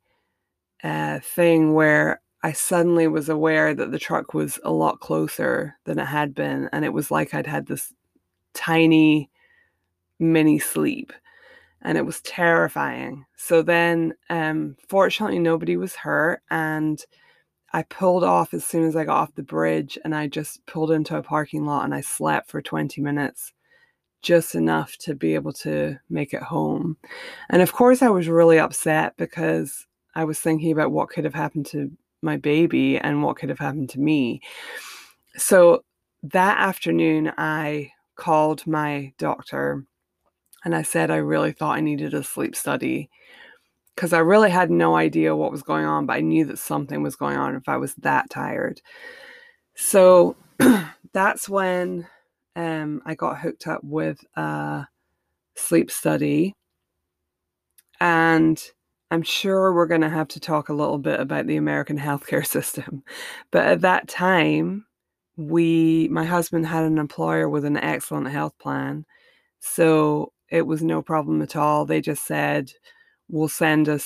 uh, 0.83 1.19
thing 1.19 1.73
where 1.73 2.21
I 2.43 2.51
suddenly 2.51 3.07
was 3.07 3.29
aware 3.29 3.73
that 3.73 3.91
the 3.91 3.99
truck 3.99 4.33
was 4.33 4.59
a 4.63 4.71
lot 4.71 4.99
closer 4.99 5.77
than 5.85 5.99
it 5.99 6.05
had 6.05 6.35
been. 6.35 6.69
And 6.71 6.85
it 6.85 6.93
was 6.93 7.11
like 7.11 7.33
I'd 7.33 7.47
had 7.47 7.67
this 7.67 7.93
tiny 8.53 9.29
mini 10.19 10.59
sleep. 10.59 11.13
And 11.81 11.97
it 11.97 12.05
was 12.05 12.21
terrifying. 12.21 13.25
So 13.37 13.61
then, 13.61 14.15
um, 14.29 14.75
fortunately, 14.89 15.39
nobody 15.39 15.77
was 15.77 15.95
hurt. 15.95 16.41
And 16.49 17.03
I 17.73 17.83
pulled 17.83 18.23
off 18.23 18.53
as 18.53 18.65
soon 18.65 18.85
as 18.85 18.95
I 18.95 19.03
got 19.03 19.17
off 19.17 19.35
the 19.35 19.43
bridge 19.43 19.97
and 20.05 20.15
I 20.15 20.27
just 20.27 20.65
pulled 20.65 20.91
into 20.91 21.17
a 21.17 21.23
parking 21.23 21.65
lot 21.65 21.83
and 21.83 21.93
I 21.93 22.01
slept 22.01 22.49
for 22.49 22.61
20 22.61 23.01
minutes, 23.01 23.51
just 24.25 24.55
enough 24.55 24.97
to 24.97 25.13
be 25.13 25.35
able 25.35 25.53
to 25.53 25.97
make 26.09 26.33
it 26.33 26.41
home. 26.41 26.97
And 27.49 27.61
of 27.61 27.71
course, 27.71 28.01
I 28.01 28.09
was 28.09 28.27
really 28.27 28.57
upset 28.57 29.15
because 29.17 29.85
I 30.15 30.23
was 30.25 30.39
thinking 30.39 30.71
about 30.71 30.91
what 30.91 31.09
could 31.09 31.25
have 31.25 31.35
happened 31.35 31.67
to 31.67 31.91
my 32.23 32.35
baby 32.35 32.97
and 32.97 33.21
what 33.21 33.37
could 33.37 33.49
have 33.49 33.59
happened 33.59 33.91
to 33.91 33.99
me. 33.99 34.41
So 35.37 35.83
that 36.23 36.59
afternoon, 36.59 37.31
I 37.37 37.91
called 38.15 38.65
my 38.65 39.13
doctor 39.19 39.85
and 40.63 40.75
I 40.75 40.81
said 40.81 41.11
I 41.11 41.17
really 41.17 41.51
thought 41.51 41.77
I 41.77 41.81
needed 41.81 42.15
a 42.15 42.23
sleep 42.23 42.55
study 42.55 43.11
because 43.93 44.11
I 44.11 44.19
really 44.19 44.49
had 44.49 44.71
no 44.71 44.95
idea 44.95 45.35
what 45.35 45.51
was 45.51 45.61
going 45.61 45.85
on, 45.85 46.07
but 46.07 46.13
I 46.13 46.21
knew 46.21 46.45
that 46.45 46.57
something 46.57 47.03
was 47.03 47.15
going 47.15 47.37
on 47.37 47.55
if 47.55 47.69
I 47.69 47.77
was 47.77 47.93
that 47.95 48.31
tired. 48.31 48.81
So 49.75 50.35
that's 51.13 51.47
when 51.47 52.07
um, 52.55 53.01
I 53.05 53.15
got 53.15 53.39
hooked 53.39 53.67
up 53.67 53.81
with 53.83 54.19
a 54.35 54.87
sleep 55.55 55.91
study. 55.91 56.53
And 57.99 58.61
I'm 59.11 59.23
sure 59.23 59.73
we're 59.73 59.85
going 59.87 60.01
to 60.01 60.09
have 60.09 60.27
to 60.29 60.39
talk 60.39 60.69
a 60.69 60.73
little 60.73 60.97
bit 60.97 61.19
about 61.19 61.47
the 61.47 61.57
American 61.57 61.97
healthcare 61.99 62.45
system. 62.45 63.03
But 63.51 63.65
at 63.65 63.81
that 63.81 64.07
time, 64.07 64.85
we, 65.37 66.07
my 66.11 66.23
husband 66.25 66.65
had 66.65 66.83
an 66.83 66.97
employer 66.97 67.49
with 67.49 67.65
an 67.65 67.77
excellent 67.77 68.27
health 68.29 68.57
plan. 68.59 69.05
So 69.59 70.31
it 70.49 70.63
was 70.63 70.83
no 70.83 71.01
problem 71.01 71.41
at 71.41 71.55
all. 71.55 71.85
They 71.85 72.01
just 72.01 72.25
said, 72.25 72.71
we'll 73.29 73.49
send 73.49 73.87
a 73.87 73.99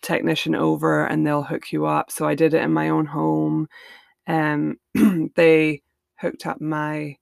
technician 0.00 0.54
over 0.54 1.04
and 1.06 1.26
they'll 1.26 1.42
hook 1.42 1.72
you 1.72 1.86
up. 1.86 2.10
So 2.10 2.26
I 2.26 2.34
did 2.34 2.54
it 2.54 2.62
in 2.62 2.72
my 2.72 2.88
own 2.88 3.06
home. 3.06 3.68
Um, 4.26 4.78
they 5.36 5.82
hooked 6.20 6.46
up 6.46 6.60
my 6.60 7.16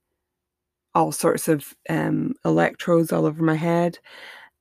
all 0.93 1.11
sorts 1.11 1.47
of 1.47 1.73
um, 1.89 2.33
electrodes 2.43 3.11
all 3.11 3.25
over 3.25 3.43
my 3.43 3.55
head 3.55 3.97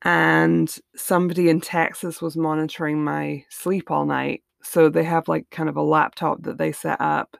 and 0.02 0.78
somebody 0.96 1.48
in 1.48 1.60
Texas 1.60 2.22
was 2.22 2.36
monitoring 2.36 3.02
my 3.04 3.44
sleep 3.50 3.90
all 3.90 4.06
night. 4.06 4.42
So 4.62 4.88
they 4.88 5.04
have 5.04 5.28
like 5.28 5.48
kind 5.50 5.68
of 5.68 5.76
a 5.76 5.82
laptop 5.82 6.42
that 6.42 6.58
they 6.58 6.72
set 6.72 7.00
up 7.00 7.36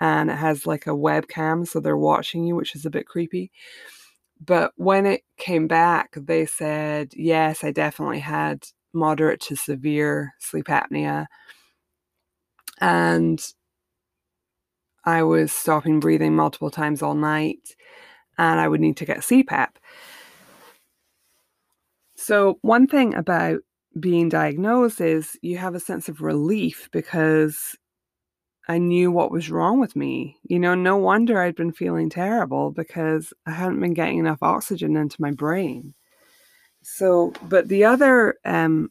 and 0.00 0.30
it 0.30 0.36
has 0.36 0.66
like 0.66 0.86
a 0.86 0.90
webcam. 0.90 1.66
So 1.66 1.80
they're 1.80 1.96
watching 1.96 2.44
you, 2.44 2.54
which 2.54 2.74
is 2.74 2.84
a 2.84 2.90
bit 2.90 3.06
creepy. 3.06 3.50
But 4.44 4.72
when 4.76 5.06
it 5.06 5.22
came 5.38 5.66
back, 5.66 6.10
they 6.14 6.44
said, 6.44 7.12
yes, 7.14 7.64
I 7.64 7.70
definitely 7.70 8.20
had 8.20 8.66
moderate 8.92 9.40
to 9.42 9.56
severe 9.56 10.34
sleep 10.38 10.66
apnea. 10.66 11.26
And 12.80 13.42
I 15.06 15.22
was 15.22 15.52
stopping 15.52 16.00
breathing 16.00 16.34
multiple 16.36 16.70
times 16.70 17.00
all 17.00 17.14
night 17.14 17.74
and 18.38 18.60
I 18.60 18.68
would 18.68 18.80
need 18.80 18.96
to 18.98 19.04
get 19.04 19.18
CPAP. 19.18 19.68
So, 22.16 22.58
one 22.62 22.86
thing 22.86 23.14
about 23.14 23.60
being 23.98 24.28
diagnosed 24.28 25.00
is 25.00 25.38
you 25.42 25.58
have 25.58 25.74
a 25.74 25.80
sense 25.80 26.08
of 26.08 26.20
relief 26.20 26.88
because 26.92 27.76
I 28.68 28.78
knew 28.78 29.12
what 29.12 29.30
was 29.30 29.50
wrong 29.50 29.78
with 29.78 29.94
me. 29.94 30.36
You 30.44 30.58
know, 30.58 30.74
no 30.74 30.96
wonder 30.96 31.40
I'd 31.40 31.54
been 31.54 31.72
feeling 31.72 32.10
terrible 32.10 32.72
because 32.72 33.32
I 33.46 33.52
hadn't 33.52 33.80
been 33.80 33.94
getting 33.94 34.18
enough 34.18 34.42
oxygen 34.42 34.96
into 34.96 35.20
my 35.20 35.30
brain. 35.30 35.94
So, 36.82 37.32
but 37.42 37.68
the 37.68 37.84
other 37.84 38.36
um, 38.44 38.90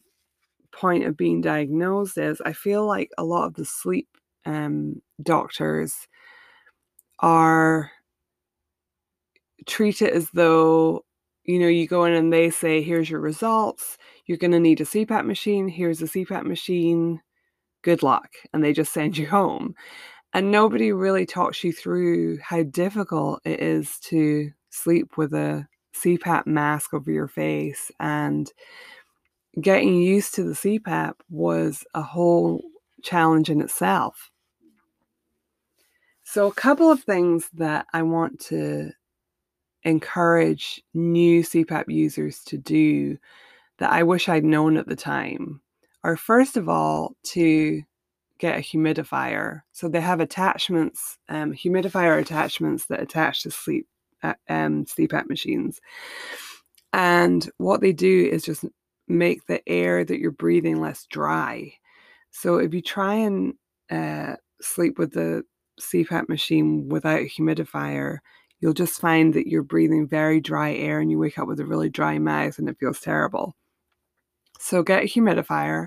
point 0.72 1.04
of 1.04 1.16
being 1.16 1.40
diagnosed 1.40 2.18
is 2.18 2.40
I 2.44 2.52
feel 2.52 2.86
like 2.86 3.10
a 3.18 3.24
lot 3.24 3.46
of 3.46 3.54
the 3.54 3.64
sleep 3.64 4.08
um, 4.44 5.02
doctors 5.22 5.94
are 7.18 7.90
treat 9.66 10.02
it 10.02 10.12
as 10.12 10.30
though 10.30 11.04
you 11.46 11.60
know, 11.60 11.68
you 11.68 11.86
go 11.86 12.04
in 12.04 12.12
and 12.12 12.32
they 12.32 12.50
say, 12.50 12.82
here's 12.82 13.08
your 13.08 13.20
results. 13.20 13.96
You're 14.26 14.38
going 14.38 14.50
to 14.50 14.60
need 14.60 14.80
a 14.80 14.84
CPAP 14.84 15.24
machine. 15.24 15.68
Here's 15.68 16.02
a 16.02 16.06
CPAP 16.06 16.44
machine. 16.44 17.20
Good 17.82 18.02
luck. 18.02 18.30
And 18.52 18.62
they 18.62 18.72
just 18.72 18.92
send 18.92 19.16
you 19.18 19.28
home. 19.28 19.74
And 20.32 20.50
nobody 20.50 20.92
really 20.92 21.24
talks 21.24 21.62
you 21.64 21.72
through 21.72 22.38
how 22.38 22.64
difficult 22.64 23.40
it 23.44 23.60
is 23.60 23.98
to 24.00 24.50
sleep 24.70 25.16
with 25.16 25.32
a 25.32 25.66
CPAP 25.94 26.46
mask 26.46 26.92
over 26.92 27.10
your 27.10 27.28
face. 27.28 27.90
And 28.00 28.50
getting 29.60 29.94
used 29.94 30.34
to 30.34 30.42
the 30.42 30.52
CPAP 30.52 31.14
was 31.30 31.84
a 31.94 32.02
whole 32.02 32.62
challenge 33.02 33.48
in 33.48 33.60
itself. 33.60 34.30
So, 36.24 36.48
a 36.48 36.52
couple 36.52 36.90
of 36.90 37.04
things 37.04 37.48
that 37.54 37.86
I 37.92 38.02
want 38.02 38.40
to 38.46 38.90
encourage 39.86 40.82
new 40.94 41.42
CPAP 41.42 41.84
users 41.88 42.42
to 42.44 42.58
do 42.58 43.16
that 43.78 43.92
I 43.92 44.02
wish 44.02 44.28
I'd 44.28 44.44
known 44.44 44.76
at 44.76 44.88
the 44.88 44.96
time 44.96 45.60
are 46.02 46.16
first 46.16 46.56
of 46.56 46.68
all 46.68 47.16
to 47.22 47.82
get 48.38 48.58
a 48.58 48.60
humidifier. 48.60 49.62
So 49.72 49.88
they 49.88 50.00
have 50.00 50.20
attachments, 50.20 51.18
um, 51.28 51.52
humidifier 51.52 52.20
attachments 52.20 52.86
that 52.86 53.00
attach 53.00 53.42
to 53.42 53.50
sleep 53.50 53.86
uh, 54.22 54.34
um, 54.48 54.84
CPAP 54.84 55.28
machines. 55.28 55.80
And 56.92 57.48
what 57.58 57.80
they 57.80 57.92
do 57.92 58.28
is 58.30 58.44
just 58.44 58.64
make 59.08 59.46
the 59.46 59.66
air 59.68 60.04
that 60.04 60.18
you're 60.18 60.32
breathing 60.32 60.80
less 60.80 61.06
dry. 61.06 61.72
So 62.30 62.56
if 62.56 62.74
you 62.74 62.82
try 62.82 63.14
and 63.14 63.54
uh, 63.90 64.36
sleep 64.60 64.98
with 64.98 65.12
the 65.12 65.44
CPAP 65.80 66.28
machine 66.28 66.88
without 66.88 67.20
a 67.20 67.28
humidifier, 67.28 68.18
you'll 68.60 68.72
just 68.72 69.00
find 69.00 69.34
that 69.34 69.46
you're 69.46 69.62
breathing 69.62 70.08
very 70.08 70.40
dry 70.40 70.74
air 70.74 71.00
and 71.00 71.10
you 71.10 71.18
wake 71.18 71.38
up 71.38 71.48
with 71.48 71.60
a 71.60 71.66
really 71.66 71.88
dry 71.88 72.18
mouth 72.18 72.58
and 72.58 72.68
it 72.68 72.78
feels 72.78 73.00
terrible. 73.00 73.54
So 74.58 74.82
get 74.82 75.02
a 75.02 75.06
humidifier. 75.06 75.86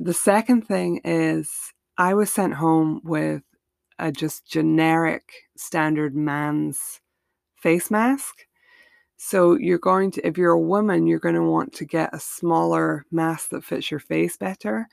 The 0.00 0.14
second 0.14 0.66
thing 0.66 1.00
is 1.04 1.72
I 1.96 2.14
was 2.14 2.30
sent 2.30 2.54
home 2.54 3.00
with 3.04 3.42
a 3.98 4.10
just 4.10 4.46
generic 4.46 5.32
standard 5.56 6.16
man's 6.16 7.00
face 7.56 7.90
mask. 7.90 8.46
So 9.16 9.56
you're 9.56 9.78
going 9.78 10.10
to, 10.12 10.26
if 10.26 10.36
you're 10.36 10.50
a 10.50 10.60
woman, 10.60 11.06
you're 11.06 11.20
going 11.20 11.36
to 11.36 11.42
want 11.42 11.72
to 11.74 11.84
get 11.84 12.10
a 12.12 12.20
smaller 12.20 13.06
mask 13.10 13.50
that 13.50 13.64
fits 13.64 13.90
your 13.90 14.00
face 14.00 14.36
better. 14.36 14.88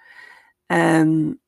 Um, 0.70 1.39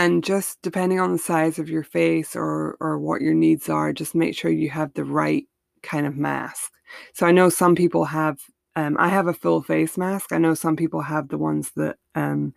and 0.00 0.24
just 0.24 0.62
depending 0.62 0.98
on 0.98 1.12
the 1.12 1.18
size 1.18 1.58
of 1.58 1.68
your 1.68 1.82
face 1.82 2.34
or 2.34 2.76
or 2.80 2.98
what 2.98 3.20
your 3.20 3.34
needs 3.34 3.68
are, 3.68 3.92
just 3.92 4.14
make 4.14 4.34
sure 4.34 4.50
you 4.50 4.70
have 4.70 4.94
the 4.94 5.04
right 5.04 5.44
kind 5.82 6.06
of 6.06 6.16
mask. 6.16 6.72
So 7.12 7.26
I 7.26 7.32
know 7.32 7.50
some 7.50 7.74
people 7.74 8.06
have. 8.06 8.38
Um, 8.76 8.96
I 8.98 9.08
have 9.08 9.26
a 9.26 9.34
full 9.34 9.62
face 9.62 9.98
mask. 9.98 10.32
I 10.32 10.38
know 10.38 10.54
some 10.54 10.76
people 10.76 11.02
have 11.02 11.28
the 11.28 11.38
ones 11.38 11.72
that 11.76 11.96
um, 12.14 12.54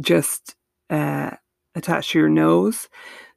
just 0.00 0.54
uh, 0.88 1.32
attach 1.74 2.12
to 2.12 2.18
your 2.20 2.28
nose. 2.28 2.88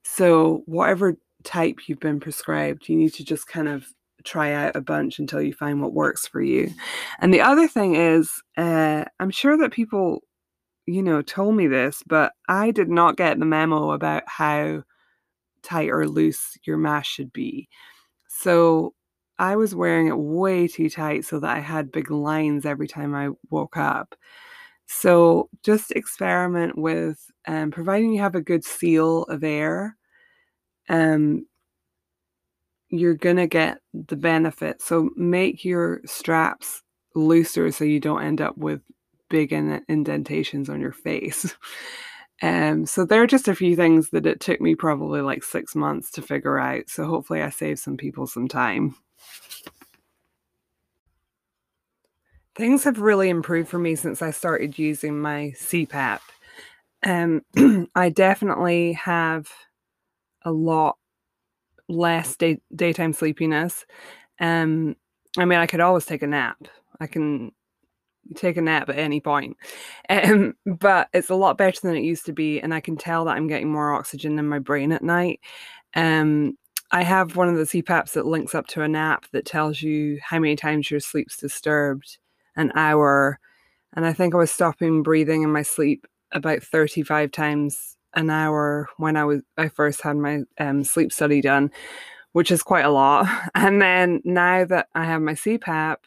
So 0.03 0.63
whatever 0.65 1.17
type 1.43 1.87
you've 1.87 1.99
been 1.99 2.19
prescribed, 2.19 2.87
you 2.87 2.95
need 2.95 3.13
to 3.15 3.25
just 3.25 3.47
kind 3.47 3.67
of 3.67 3.87
try 4.23 4.53
out 4.53 4.75
a 4.75 4.81
bunch 4.81 5.19
until 5.19 5.41
you 5.41 5.53
find 5.53 5.81
what 5.81 5.93
works 5.93 6.27
for 6.27 6.41
you. 6.41 6.71
And 7.19 7.33
the 7.33 7.41
other 7.41 7.67
thing 7.67 7.95
is, 7.95 8.31
uh, 8.57 9.05
I'm 9.19 9.31
sure 9.31 9.57
that 9.57 9.71
people, 9.71 10.21
you 10.89 11.03
know, 11.03 11.21
told 11.21 11.55
me 11.55 11.67
this, 11.67 12.03
but 12.07 12.33
I 12.47 12.71
did 12.71 12.89
not 12.89 13.15
get 13.15 13.37
the 13.39 13.45
memo 13.45 13.91
about 13.91 14.23
how 14.25 14.83
tight 15.61 15.89
or 15.89 16.07
loose 16.07 16.57
your 16.63 16.77
mask 16.77 17.11
should 17.11 17.31
be. 17.31 17.69
So 18.27 18.95
I 19.37 19.55
was 19.55 19.75
wearing 19.75 20.07
it 20.07 20.17
way 20.17 20.67
too 20.67 20.89
tight 20.89 21.25
so 21.25 21.39
that 21.39 21.55
I 21.55 21.59
had 21.59 21.91
big 21.91 22.09
lines 22.09 22.65
every 22.65 22.87
time 22.87 23.13
I 23.13 23.29
woke 23.51 23.77
up. 23.77 24.15
So 24.87 25.49
just 25.63 25.91
experiment 25.91 26.75
with 26.77 27.19
um, 27.47 27.69
providing 27.69 28.11
you 28.11 28.21
have 28.21 28.35
a 28.35 28.41
good 28.41 28.65
seal 28.65 29.23
of 29.23 29.43
air. 29.43 29.95
Um, 30.89 31.45
you're 32.89 33.13
gonna 33.13 33.47
get 33.47 33.79
the 33.93 34.15
benefit. 34.17 34.81
So 34.81 35.11
make 35.15 35.63
your 35.63 36.01
straps 36.05 36.81
looser 37.13 37.71
so 37.71 37.83
you 37.83 37.99
don't 37.99 38.23
end 38.23 38.41
up 38.41 38.57
with 38.57 38.81
big 39.29 39.53
indentations 39.53 40.69
on 40.69 40.79
your 40.81 40.91
face. 40.91 41.55
Um, 42.41 42.85
so 42.85 43.05
there 43.05 43.21
are 43.21 43.27
just 43.27 43.47
a 43.47 43.55
few 43.55 43.75
things 43.75 44.11
that 44.11 44.25
it 44.25 44.39
took 44.39 44.61
me 44.61 44.75
probably 44.75 45.21
like 45.21 45.43
six 45.43 45.75
months 45.75 46.11
to 46.11 46.21
figure 46.21 46.57
out. 46.57 46.89
So 46.89 47.05
hopefully 47.05 47.41
I 47.41 47.49
saved 47.49 47.79
some 47.79 47.97
people 47.97 48.27
some 48.27 48.47
time. 48.47 48.95
Things 52.55 52.83
have 52.83 52.99
really 52.99 53.29
improved 53.29 53.69
for 53.69 53.79
me 53.79 53.95
since 53.95 54.21
I 54.21 54.31
started 54.31 54.79
using 54.79 55.19
my 55.19 55.53
CPAP. 55.57 56.19
Um, 57.05 57.41
I 57.95 58.09
definitely 58.09 58.93
have 58.93 59.49
a 60.43 60.51
lot 60.51 60.97
less 61.87 62.35
day, 62.35 62.59
daytime 62.73 63.13
sleepiness. 63.13 63.85
Um, 64.39 64.95
I 65.37 65.45
mean, 65.45 65.59
I 65.59 65.67
could 65.67 65.79
always 65.79 66.05
take 66.05 66.21
a 66.21 66.27
nap. 66.27 66.57
I 66.99 67.07
can 67.07 67.51
take 68.35 68.57
a 68.57 68.61
nap 68.61 68.89
at 68.89 68.97
any 68.97 69.19
point. 69.19 69.57
Um, 70.09 70.55
but 70.65 71.09
it's 71.13 71.29
a 71.29 71.35
lot 71.35 71.57
better 71.57 71.79
than 71.81 71.95
it 71.95 72.03
used 72.03 72.25
to 72.25 72.33
be, 72.33 72.59
and 72.59 72.73
I 72.73 72.79
can 72.79 72.97
tell 72.97 73.25
that 73.25 73.35
I'm 73.35 73.47
getting 73.47 73.71
more 73.71 73.93
oxygen 73.93 74.39
in 74.39 74.47
my 74.47 74.59
brain 74.59 74.91
at 74.91 75.03
night. 75.03 75.39
Um, 75.95 76.57
I 76.91 77.03
have 77.03 77.35
one 77.35 77.49
of 77.49 77.55
the 77.55 77.63
CPAPs 77.63 78.13
that 78.13 78.25
links 78.25 78.55
up 78.55 78.65
to 78.67 78.81
an 78.81 78.95
app 78.95 79.29
that 79.31 79.45
tells 79.45 79.81
you 79.81 80.19
how 80.23 80.39
many 80.39 80.55
times 80.55 80.89
your 80.89 80.99
sleep's 80.99 81.37
disturbed 81.37 82.17
an 82.55 82.71
hour. 82.75 83.39
And 83.95 84.05
I 84.05 84.13
think 84.13 84.33
I 84.33 84.37
was 84.37 84.51
stopping 84.51 85.03
breathing 85.03 85.43
in 85.43 85.51
my 85.51 85.61
sleep 85.61 86.07
about 86.31 86.63
35 86.63 87.31
times 87.31 87.97
an 88.15 88.29
hour 88.29 88.89
when 88.97 89.15
I 89.15 89.25
was 89.25 89.41
I 89.57 89.69
first 89.69 90.01
had 90.01 90.17
my 90.17 90.41
um, 90.59 90.83
sleep 90.83 91.11
study 91.11 91.41
done, 91.41 91.69
which 92.31 92.49
is 92.49 92.63
quite 92.63 92.85
a 92.85 92.89
lot. 92.89 93.27
And 93.55 93.81
then 93.81 94.21
now 94.23 94.65
that 94.65 94.87
I 94.95 95.05
have 95.05 95.21
my 95.21 95.33
CPAP, 95.33 95.97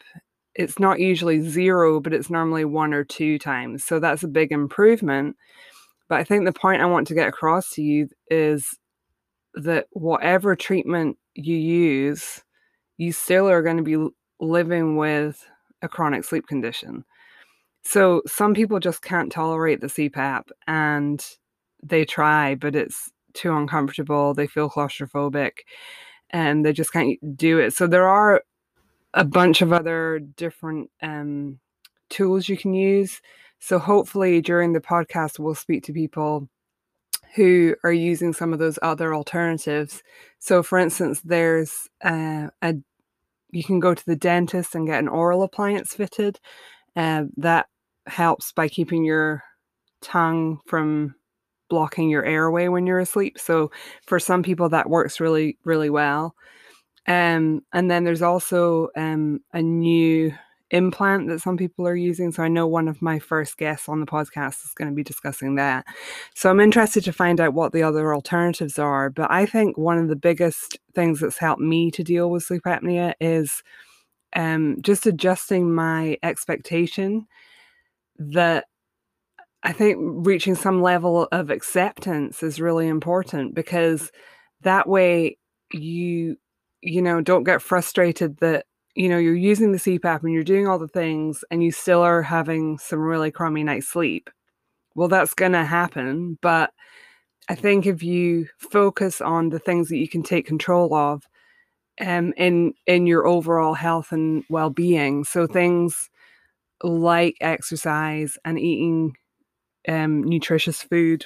it's 0.55 0.79
not 0.79 0.99
usually 0.99 1.41
zero, 1.41 1.99
but 1.99 2.13
it's 2.13 2.29
normally 2.29 2.65
one 2.65 2.93
or 2.93 3.03
two 3.03 3.39
times. 3.39 3.83
So 3.83 3.99
that's 3.99 4.23
a 4.23 4.27
big 4.27 4.51
improvement. 4.51 5.35
But 6.09 6.19
I 6.19 6.23
think 6.23 6.45
the 6.45 6.53
point 6.53 6.81
I 6.81 6.85
want 6.85 7.07
to 7.07 7.15
get 7.15 7.27
across 7.27 7.71
to 7.71 7.81
you 7.81 8.09
is 8.29 8.77
that 9.55 9.87
whatever 9.91 10.55
treatment 10.55 11.17
you 11.33 11.55
use, 11.55 12.43
you 12.97 13.11
still 13.11 13.49
are 13.49 13.63
going 13.63 13.77
to 13.77 13.83
be 13.83 14.09
living 14.39 14.97
with 14.97 15.43
a 15.81 15.87
chronic 15.87 16.23
sleep 16.23 16.47
condition. 16.47 17.03
So 17.83 18.21
some 18.25 18.53
people 18.53 18.79
just 18.79 19.01
can't 19.01 19.31
tolerate 19.31 19.81
the 19.81 19.87
CPAP 19.87 20.43
and 20.67 21.25
they 21.81 22.05
try, 22.05 22.55
but 22.55 22.75
it's 22.75 23.11
too 23.33 23.53
uncomfortable. 23.53 24.33
They 24.33 24.47
feel 24.47 24.69
claustrophobic 24.69 25.51
and 26.29 26.65
they 26.65 26.73
just 26.73 26.93
can't 26.93 27.17
do 27.35 27.59
it. 27.59 27.73
So 27.73 27.87
there 27.87 28.07
are 28.07 28.43
a 29.13 29.23
bunch 29.23 29.61
of 29.61 29.71
other 29.71 30.19
different 30.19 30.89
um, 31.01 31.59
tools 32.09 32.49
you 32.49 32.57
can 32.57 32.73
use. 32.73 33.21
So 33.59 33.79
hopefully 33.79 34.41
during 34.41 34.73
the 34.73 34.81
podcast, 34.81 35.39
we'll 35.39 35.55
speak 35.55 35.83
to 35.83 35.93
people 35.93 36.49
who 37.35 37.75
are 37.83 37.93
using 37.93 38.33
some 38.33 38.53
of 38.53 38.59
those 38.59 38.77
other 38.81 39.13
alternatives. 39.13 40.03
So, 40.39 40.61
for 40.61 40.77
instance, 40.77 41.21
there's 41.23 41.89
uh, 42.03 42.47
a 42.61 42.75
you 43.51 43.63
can 43.63 43.79
go 43.79 43.93
to 43.93 44.05
the 44.05 44.15
dentist 44.15 44.73
and 44.73 44.87
get 44.87 44.99
an 44.99 45.07
oral 45.07 45.43
appliance 45.43 45.93
fitted. 45.93 46.39
Uh, 46.95 47.25
that 47.37 47.67
helps 48.07 48.51
by 48.51 48.67
keeping 48.67 49.03
your 49.03 49.43
tongue 50.01 50.59
from 50.67 51.15
blocking 51.69 52.09
your 52.09 52.25
airway 52.25 52.67
when 52.67 52.85
you're 52.85 52.99
asleep. 52.99 53.39
So 53.39 53.71
for 54.05 54.19
some 54.19 54.43
people 54.43 54.69
that 54.69 54.89
works 54.89 55.19
really 55.19 55.57
really 55.63 55.89
well. 55.89 56.35
Um, 57.07 57.61
and 57.73 57.91
then 57.91 58.03
there's 58.03 58.21
also 58.21 58.89
um, 58.95 59.41
a 59.51 59.61
new 59.61 60.33
implant 60.71 61.27
that 61.27 61.39
some 61.39 61.55
people 61.55 61.87
are 61.87 61.95
using. 61.95 62.31
So 62.31 62.43
I 62.43 62.47
know 62.47 62.67
one 62.67 62.87
of 62.87 63.01
my 63.01 63.19
first 63.19 63.57
guests 63.57 63.87
on 63.87 63.99
the 63.99 64.05
podcast 64.05 64.65
is 64.65 64.73
going 64.75 64.89
to 64.89 64.95
be 64.95 65.03
discussing 65.03 65.55
that. 65.55 65.85
So 66.35 66.49
I'm 66.49 66.59
interested 66.59 67.03
to 67.03 67.13
find 67.13 67.39
out 67.39 67.53
what 67.53 67.73
the 67.73 67.83
other 67.83 68.13
alternatives 68.13 68.79
are. 68.79 69.09
But 69.09 69.29
I 69.29 69.45
think 69.45 69.77
one 69.77 69.99
of 69.99 70.07
the 70.07 70.15
biggest 70.15 70.77
things 70.95 71.19
that's 71.19 71.37
helped 71.37 71.61
me 71.61 71.91
to 71.91 72.03
deal 72.03 72.31
with 72.31 72.43
sleep 72.43 72.63
apnea 72.65 73.13
is 73.21 73.61
um, 74.35 74.77
just 74.81 75.05
adjusting 75.05 75.73
my 75.73 76.17
expectation 76.23 77.27
that 78.17 78.65
I 79.61 79.73
think 79.73 79.97
reaching 79.99 80.55
some 80.55 80.81
level 80.81 81.27
of 81.31 81.49
acceptance 81.49 82.41
is 82.41 82.59
really 82.59 82.87
important 82.87 83.53
because 83.53 84.11
that 84.61 84.89
way 84.89 85.37
you 85.71 86.37
you 86.83 87.01
know 87.01 87.21
don't 87.21 87.43
get 87.45 87.61
frustrated 87.61 88.37
that 88.39 88.65
you 88.95 89.09
know 89.09 89.17
you're 89.17 89.35
using 89.35 89.71
the 89.71 89.79
CPAP 89.79 90.23
and 90.23 90.33
you're 90.33 90.43
doing 90.43 90.67
all 90.67 90.79
the 90.79 90.87
things 90.87 91.43
and 91.51 91.63
you 91.63 91.71
still 91.71 92.01
are 92.01 92.21
having 92.23 92.77
some 92.79 92.99
really 92.99 93.31
crummy 93.31 93.63
night's 93.63 93.87
sleep. 93.87 94.29
Well, 94.95 95.07
that's 95.09 95.33
going 95.33 95.53
to 95.53 95.65
happen, 95.65 96.37
but 96.41 96.71
I 97.49 97.55
think 97.55 97.85
if 97.85 98.03
you 98.03 98.47
focus 98.59 99.21
on 99.21 99.49
the 99.49 99.59
things 99.59 99.89
that 99.89 99.97
you 99.97 100.07
can 100.09 100.23
take 100.23 100.47
control 100.47 100.93
of 100.95 101.23
um 102.01 102.33
in 102.37 102.73
in 102.87 103.07
your 103.07 103.27
overall 103.27 103.73
health 103.75 104.11
and 104.11 104.43
well-being, 104.49 105.23
so 105.25 105.47
things 105.47 106.09
like 106.83 107.37
exercise 107.41 108.37
and 108.45 108.59
eating 108.59 109.15
um, 109.87 110.23
nutritious 110.23 110.81
food. 110.83 111.25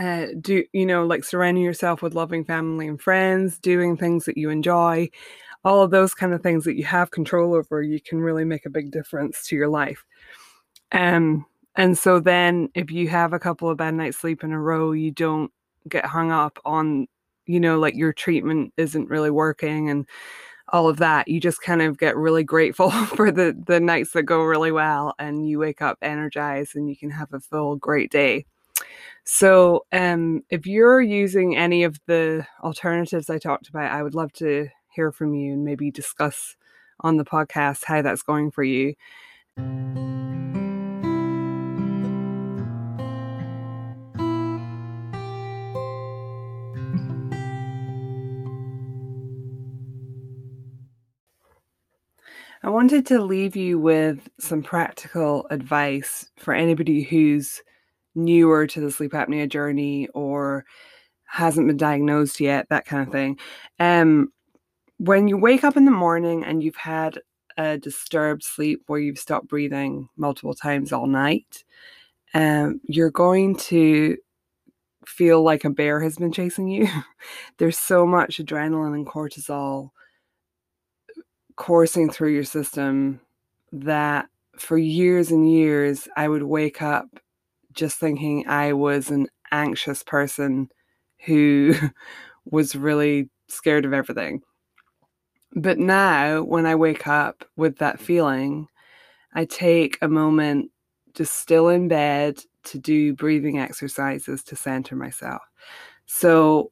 Uh, 0.00 0.28
do 0.40 0.64
you 0.72 0.86
know 0.86 1.04
like 1.06 1.24
surrounding 1.24 1.62
yourself 1.64 2.02
with 2.02 2.14
loving 2.14 2.44
family 2.44 2.88
and 2.88 3.00
friends, 3.02 3.58
doing 3.58 3.96
things 3.98 4.24
that 4.24 4.38
you 4.38 4.48
enjoy, 4.50 5.08
all 5.64 5.82
of 5.82 5.90
those 5.90 6.14
kind 6.14 6.32
of 6.34 6.42
things 6.42 6.64
that 6.64 6.76
you 6.76 6.84
have 6.84 7.10
control 7.10 7.54
over, 7.54 7.82
you 7.82 8.00
can 8.00 8.20
really 8.20 8.44
make 8.44 8.66
a 8.66 8.70
big 8.70 8.90
difference 8.92 9.46
to 9.46 9.56
your 9.56 9.68
life. 9.68 10.04
Um, 10.92 11.46
and 11.76 11.98
so 11.98 12.20
then 12.20 12.70
if 12.74 12.90
you 12.90 13.08
have 13.08 13.32
a 13.34 13.38
couple 13.38 13.70
of 13.70 13.76
bad 13.78 13.94
nights 13.94 14.18
sleep 14.18 14.44
in 14.44 14.52
a 14.52 14.60
row, 14.60 14.92
you 14.92 15.10
don't 15.12 15.52
get 15.88 16.06
hung 16.06 16.32
up 16.32 16.58
on, 16.64 17.06
you 17.46 17.60
know, 17.60 17.78
like 17.78 17.94
your 17.96 18.12
treatment 18.12 18.72
isn't 18.78 19.10
really 19.10 19.30
working 19.30 19.90
and 19.90 20.06
all 20.72 20.88
of 20.88 20.98
that 20.98 21.28
you 21.28 21.40
just 21.40 21.62
kind 21.62 21.82
of 21.82 21.98
get 21.98 22.16
really 22.16 22.44
grateful 22.44 22.90
for 23.16 23.30
the 23.32 23.56
the 23.66 23.80
nights 23.80 24.12
that 24.12 24.22
go 24.24 24.42
really 24.44 24.72
well 24.72 25.14
and 25.18 25.48
you 25.48 25.58
wake 25.58 25.82
up 25.82 25.98
energized 26.02 26.76
and 26.76 26.88
you 26.88 26.96
can 26.96 27.10
have 27.10 27.32
a 27.32 27.40
full 27.40 27.76
great 27.76 28.10
day 28.10 28.44
So, 29.24 29.86
um, 29.92 30.42
if 30.50 30.66
you're 30.66 31.00
using 31.00 31.56
any 31.56 31.84
of 31.84 31.98
the 32.06 32.46
alternatives 32.62 33.30
I 33.30 33.38
talked 33.38 33.68
about, 33.68 33.90
I 33.90 34.02
would 34.02 34.14
love 34.14 34.32
to 34.34 34.68
hear 34.88 35.12
from 35.12 35.34
you 35.34 35.52
and 35.52 35.64
maybe 35.64 35.90
discuss 35.90 36.56
on 37.00 37.16
the 37.16 37.24
podcast 37.24 37.84
how 37.84 38.02
that's 38.02 38.22
going 38.22 38.50
for 38.50 38.62
you. 38.62 38.94
I 52.62 52.68
wanted 52.68 53.06
to 53.06 53.22
leave 53.22 53.56
you 53.56 53.78
with 53.78 54.28
some 54.38 54.62
practical 54.62 55.46
advice 55.50 56.28
for 56.36 56.52
anybody 56.52 57.02
who's 57.02 57.62
newer 58.14 58.66
to 58.66 58.80
the 58.80 58.90
sleep 58.90 59.12
apnea 59.12 59.48
journey 59.48 60.08
or 60.08 60.64
hasn't 61.24 61.66
been 61.66 61.76
diagnosed 61.76 62.40
yet, 62.40 62.68
that 62.70 62.84
kind 62.84 63.06
of 63.06 63.12
thing. 63.12 63.38
Um, 63.78 64.32
when 64.98 65.28
you 65.28 65.38
wake 65.38 65.64
up 65.64 65.76
in 65.76 65.84
the 65.84 65.90
morning 65.90 66.44
and 66.44 66.62
you've 66.62 66.76
had 66.76 67.20
a 67.56 67.78
disturbed 67.78 68.42
sleep 68.42 68.82
where 68.86 69.00
you've 69.00 69.18
stopped 69.18 69.48
breathing 69.48 70.08
multiple 70.16 70.54
times 70.54 70.92
all 70.92 71.06
night, 71.06 71.64
um, 72.34 72.80
you're 72.84 73.10
going 73.10 73.56
to 73.56 74.16
feel 75.06 75.42
like 75.42 75.64
a 75.64 75.70
bear 75.70 76.00
has 76.00 76.16
been 76.16 76.32
chasing 76.32 76.68
you. 76.68 76.88
There's 77.58 77.78
so 77.78 78.06
much 78.06 78.38
adrenaline 78.38 78.94
and 78.94 79.06
cortisol 79.06 79.90
coursing 81.56 82.10
through 82.10 82.32
your 82.32 82.44
system 82.44 83.20
that 83.72 84.26
for 84.58 84.78
years 84.78 85.30
and 85.30 85.50
years 85.50 86.08
I 86.16 86.28
would 86.28 86.42
wake 86.42 86.82
up 86.82 87.20
just 87.72 87.98
thinking 87.98 88.46
I 88.48 88.72
was 88.72 89.10
an 89.10 89.28
anxious 89.52 90.02
person 90.02 90.70
who 91.24 91.74
was 92.44 92.74
really 92.74 93.28
scared 93.48 93.84
of 93.84 93.92
everything. 93.92 94.42
But 95.54 95.78
now, 95.78 96.42
when 96.42 96.66
I 96.66 96.76
wake 96.76 97.08
up 97.08 97.44
with 97.56 97.78
that 97.78 97.98
feeling, 97.98 98.68
I 99.34 99.44
take 99.44 99.98
a 100.00 100.08
moment 100.08 100.70
just 101.14 101.34
still 101.34 101.68
in 101.68 101.88
bed 101.88 102.40
to 102.62 102.78
do 102.78 103.14
breathing 103.14 103.58
exercises 103.58 104.44
to 104.44 104.56
center 104.56 104.94
myself. 104.94 105.42
So, 106.06 106.70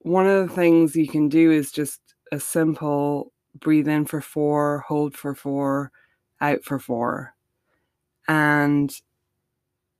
one 0.00 0.26
of 0.26 0.48
the 0.48 0.54
things 0.54 0.94
you 0.94 1.08
can 1.08 1.28
do 1.28 1.50
is 1.50 1.72
just 1.72 2.00
a 2.30 2.38
simple 2.38 3.32
breathe 3.58 3.88
in 3.88 4.04
for 4.04 4.20
four, 4.20 4.84
hold 4.86 5.16
for 5.16 5.34
four, 5.34 5.90
out 6.40 6.62
for 6.62 6.78
four. 6.78 7.34
And 8.28 8.94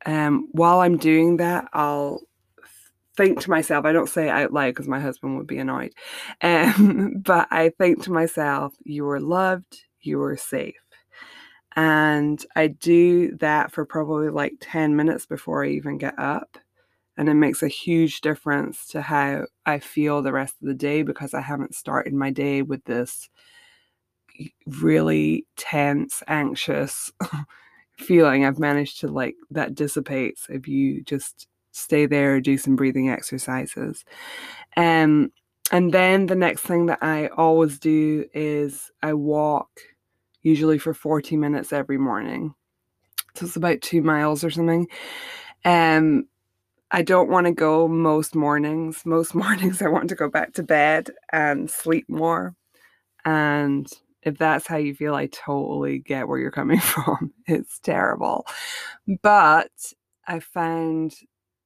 um, 0.06 0.48
while 0.52 0.80
I'm 0.80 0.96
doing 0.96 1.38
that, 1.38 1.68
I'll 1.72 2.20
think 3.16 3.40
to 3.42 3.50
myself, 3.50 3.84
I 3.84 3.92
don't 3.92 4.08
say 4.08 4.26
it 4.28 4.30
out 4.30 4.52
loud 4.52 4.70
because 4.70 4.88
my 4.88 5.00
husband 5.00 5.36
would 5.36 5.46
be 5.46 5.58
annoyed, 5.58 5.92
um, 6.42 7.16
but 7.24 7.48
I 7.50 7.70
think 7.78 8.02
to 8.04 8.12
myself, 8.12 8.74
you 8.84 9.08
are 9.08 9.20
loved, 9.20 9.84
you 10.00 10.22
are 10.22 10.36
safe. 10.36 10.74
And 11.76 12.44
I 12.56 12.68
do 12.68 13.36
that 13.36 13.72
for 13.72 13.84
probably 13.84 14.30
like 14.30 14.54
10 14.60 14.96
minutes 14.96 15.26
before 15.26 15.64
I 15.64 15.68
even 15.70 15.98
get 15.98 16.18
up. 16.18 16.58
And 17.16 17.28
it 17.28 17.34
makes 17.34 17.62
a 17.62 17.68
huge 17.68 18.20
difference 18.22 18.86
to 18.88 19.02
how 19.02 19.46
I 19.66 19.80
feel 19.80 20.22
the 20.22 20.32
rest 20.32 20.54
of 20.62 20.68
the 20.68 20.74
day 20.74 21.02
because 21.02 21.34
I 21.34 21.40
haven't 21.42 21.74
started 21.74 22.14
my 22.14 22.30
day 22.30 22.62
with 22.62 22.84
this 22.84 23.28
really 24.80 25.46
tense, 25.56 26.22
anxious 26.28 27.12
feeling. 27.98 28.44
I've 28.44 28.58
managed 28.58 29.00
to 29.00 29.08
like 29.08 29.36
that 29.50 29.74
dissipates 29.74 30.46
if 30.48 30.68
you 30.68 31.02
just 31.02 31.46
stay 31.72 32.06
there, 32.06 32.40
do 32.40 32.58
some 32.58 32.76
breathing 32.76 33.10
exercises. 33.10 34.04
Um, 34.76 35.32
and 35.70 35.92
then 35.92 36.26
the 36.26 36.34
next 36.34 36.62
thing 36.62 36.86
that 36.86 36.98
I 37.02 37.28
always 37.28 37.78
do 37.78 38.24
is 38.32 38.90
I 39.02 39.14
walk, 39.14 39.68
usually 40.42 40.78
for 40.78 40.94
40 40.94 41.36
minutes 41.36 41.72
every 41.72 41.98
morning. 41.98 42.54
So 43.34 43.46
it's 43.46 43.56
about 43.56 43.82
two 43.82 44.02
miles 44.02 44.42
or 44.42 44.50
something. 44.50 44.88
Um, 45.64 46.26
I 46.90 47.02
don't 47.02 47.28
want 47.28 47.46
to 47.46 47.52
go 47.52 47.86
most 47.86 48.34
mornings. 48.34 49.02
Most 49.04 49.34
mornings, 49.34 49.82
I 49.82 49.88
want 49.88 50.08
to 50.08 50.14
go 50.14 50.28
back 50.28 50.54
to 50.54 50.62
bed 50.62 51.10
and 51.32 51.70
sleep 51.70 52.08
more. 52.08 52.54
And 53.24 53.86
if 54.22 54.36
that's 54.38 54.66
how 54.66 54.76
you 54.76 54.94
feel, 54.94 55.14
I 55.14 55.26
totally 55.26 56.00
get 56.00 56.28
where 56.28 56.38
you're 56.38 56.50
coming 56.50 56.80
from. 56.80 57.32
It's 57.46 57.78
terrible. 57.78 58.46
But 59.22 59.70
I 60.26 60.40
found 60.40 61.14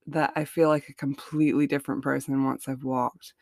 that 0.07 0.33
I 0.37 0.45
feel 0.45 0.69
like 0.69 0.89
a 0.89 0.95
completely 0.95 1.67
different 1.67 2.03
person 2.03 2.45
once 2.45 2.69
I've 2.69 2.85
walked. 2.85 3.35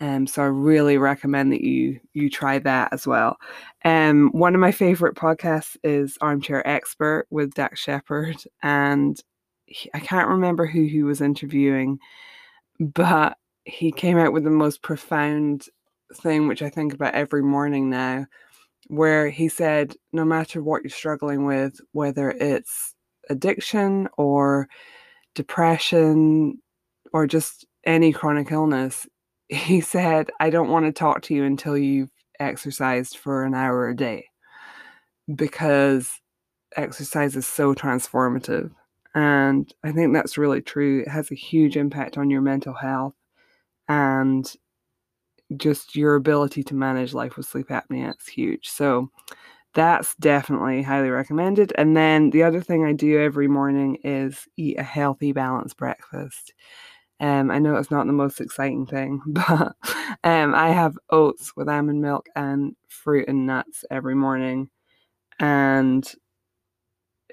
Um, 0.00 0.26
so 0.26 0.42
I 0.42 0.46
really 0.46 0.96
recommend 0.96 1.52
that 1.52 1.60
you 1.60 2.00
you 2.14 2.30
try 2.30 2.58
that 2.60 2.92
as 2.92 3.06
well. 3.06 3.36
Um, 3.84 4.30
one 4.32 4.54
of 4.54 4.60
my 4.60 4.72
favorite 4.72 5.14
podcasts 5.14 5.76
is 5.84 6.16
Armchair 6.22 6.66
Expert 6.66 7.26
with 7.30 7.52
Dax 7.54 7.80
Shepard, 7.80 8.36
and 8.62 9.22
he, 9.66 9.90
I 9.92 10.00
can't 10.00 10.28
remember 10.28 10.66
who 10.66 10.84
he 10.84 11.02
was 11.02 11.20
interviewing, 11.20 11.98
but 12.80 13.36
he 13.64 13.92
came 13.92 14.18
out 14.18 14.32
with 14.32 14.44
the 14.44 14.50
most 14.50 14.82
profound 14.82 15.66
thing, 16.14 16.48
which 16.48 16.62
I 16.62 16.70
think 16.70 16.94
about 16.94 17.14
every 17.14 17.42
morning 17.42 17.90
now, 17.90 18.26
where 18.90 19.30
he 19.30 19.48
said, 19.48 19.94
no 20.12 20.24
matter 20.24 20.60
what 20.60 20.82
you're 20.82 20.90
struggling 20.90 21.46
with, 21.46 21.80
whether 21.92 22.32
it's 22.32 22.92
addiction 23.28 24.08
or 24.18 24.68
depression 25.36 26.60
or 27.12 27.28
just 27.28 27.64
any 27.86 28.12
chronic 28.12 28.50
illness, 28.50 29.06
he 29.48 29.80
said, 29.80 30.30
I 30.40 30.50
don't 30.50 30.70
want 30.70 30.86
to 30.86 30.92
talk 30.92 31.22
to 31.22 31.34
you 31.34 31.44
until 31.44 31.78
you've 31.78 32.10
exercised 32.40 33.16
for 33.16 33.44
an 33.44 33.54
hour 33.54 33.88
a 33.88 33.94
day 33.94 34.26
because 35.36 36.10
exercise 36.76 37.36
is 37.36 37.46
so 37.46 37.74
transformative. 37.74 38.72
And 39.14 39.72
I 39.84 39.92
think 39.92 40.12
that's 40.12 40.36
really 40.36 40.62
true. 40.62 41.02
It 41.02 41.08
has 41.08 41.30
a 41.30 41.36
huge 41.36 41.76
impact 41.76 42.18
on 42.18 42.28
your 42.28 42.40
mental 42.40 42.74
health 42.74 43.14
and 43.88 44.52
just 45.56 45.96
your 45.96 46.14
ability 46.16 46.62
to 46.64 46.74
manage 46.74 47.14
life 47.14 47.36
with 47.36 47.46
sleep 47.46 47.68
apnea. 47.68 48.12
It's 48.12 48.28
huge. 48.28 48.68
So 48.68 49.10
that's 49.74 50.14
definitely 50.16 50.82
highly 50.82 51.10
recommended. 51.10 51.72
And 51.76 51.96
then 51.96 52.30
the 52.30 52.42
other 52.42 52.60
thing 52.60 52.84
I 52.84 52.92
do 52.92 53.20
every 53.20 53.48
morning 53.48 53.98
is 54.02 54.48
eat 54.56 54.78
a 54.78 54.82
healthy, 54.82 55.32
balanced 55.32 55.76
breakfast. 55.76 56.54
Um, 57.20 57.50
I 57.50 57.58
know 57.58 57.76
it's 57.76 57.90
not 57.90 58.06
the 58.06 58.12
most 58.12 58.40
exciting 58.40 58.86
thing, 58.86 59.20
but 59.26 59.76
um, 60.24 60.54
I 60.54 60.70
have 60.70 60.98
oats 61.10 61.54
with 61.56 61.68
almond 61.68 62.00
milk 62.00 62.28
and 62.34 62.74
fruit 62.88 63.28
and 63.28 63.46
nuts 63.46 63.84
every 63.90 64.14
morning. 64.14 64.70
And 65.38 66.10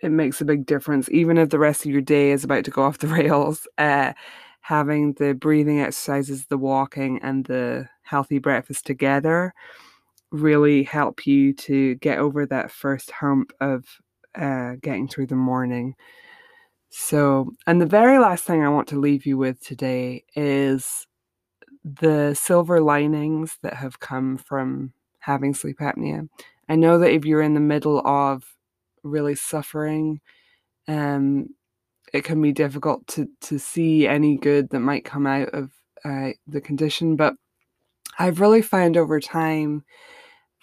it 0.04 0.10
makes 0.10 0.42
a 0.42 0.46
big 0.46 0.66
difference. 0.66 1.10
Even 1.10 1.38
if 1.38 1.50
the 1.50 1.60
rest 1.60 1.86
of 1.86 1.92
your 1.92 2.02
day 2.02 2.32
is 2.32 2.44
about 2.44 2.66
to 2.66 2.72
go 2.72 2.84
off 2.84 3.00
the 3.00 3.08
rails, 3.08 3.68
uh, 3.78 4.14
having 4.62 5.14
the 5.14 5.34
breathing 5.34 5.80
exercises, 5.80 6.46
the 6.46 6.58
walking, 6.58 7.20
and 7.24 7.46
the 7.46 7.88
healthy 8.08 8.40
breakfast 8.40 8.86
together 8.86 9.54
really 10.32 10.84
help 10.84 11.26
you 11.26 11.54
to 11.54 11.96
get 11.96 12.20
over 12.20 12.46
that 12.46 12.72
first 12.72 13.12
hump 13.12 13.52
of 13.62 13.86
uh, 14.36 14.74
getting 14.82 15.08
through 15.08 15.28
the 15.28 15.36
morning. 15.36 15.96
So, 16.90 17.52
and 17.66 17.82
the 17.82 17.86
very 17.86 18.20
last 18.20 18.44
thing 18.44 18.64
I 18.64 18.70
want 18.70 18.88
to 18.90 19.00
leave 19.00 19.26
you 19.26 19.38
with 19.38 19.62
today 19.62 20.24
is 20.36 21.08
the 21.84 22.34
silver 22.34 22.82
linings 22.82 23.58
that 23.62 23.74
have 23.74 24.00
come 24.00 24.38
from 24.38 24.94
having 25.20 25.54
sleep 25.54 25.78
apnea. 25.80 26.28
I 26.70 26.76
know 26.76 27.00
that 27.00 27.12
if 27.12 27.26
you're 27.26 27.42
in 27.42 27.54
the 27.54 27.60
middle 27.60 28.06
of 28.06 28.44
really 29.04 29.36
suffering, 29.36 30.20
um, 30.88 31.50
it 32.14 32.24
can 32.24 32.42
be 32.42 32.54
difficult 32.54 33.06
to 33.08 33.28
to 33.42 33.60
see 33.60 34.08
any 34.08 34.38
good 34.38 34.70
that 34.70 34.80
might 34.80 35.06
come 35.06 35.28
out 35.28 35.50
of 35.50 35.72
uh, 36.06 36.30
the 36.48 36.62
condition. 36.62 37.16
But 37.16 37.36
I've 38.18 38.40
really 38.40 38.62
found 38.62 38.98
over 38.98 39.20
time 39.20 39.84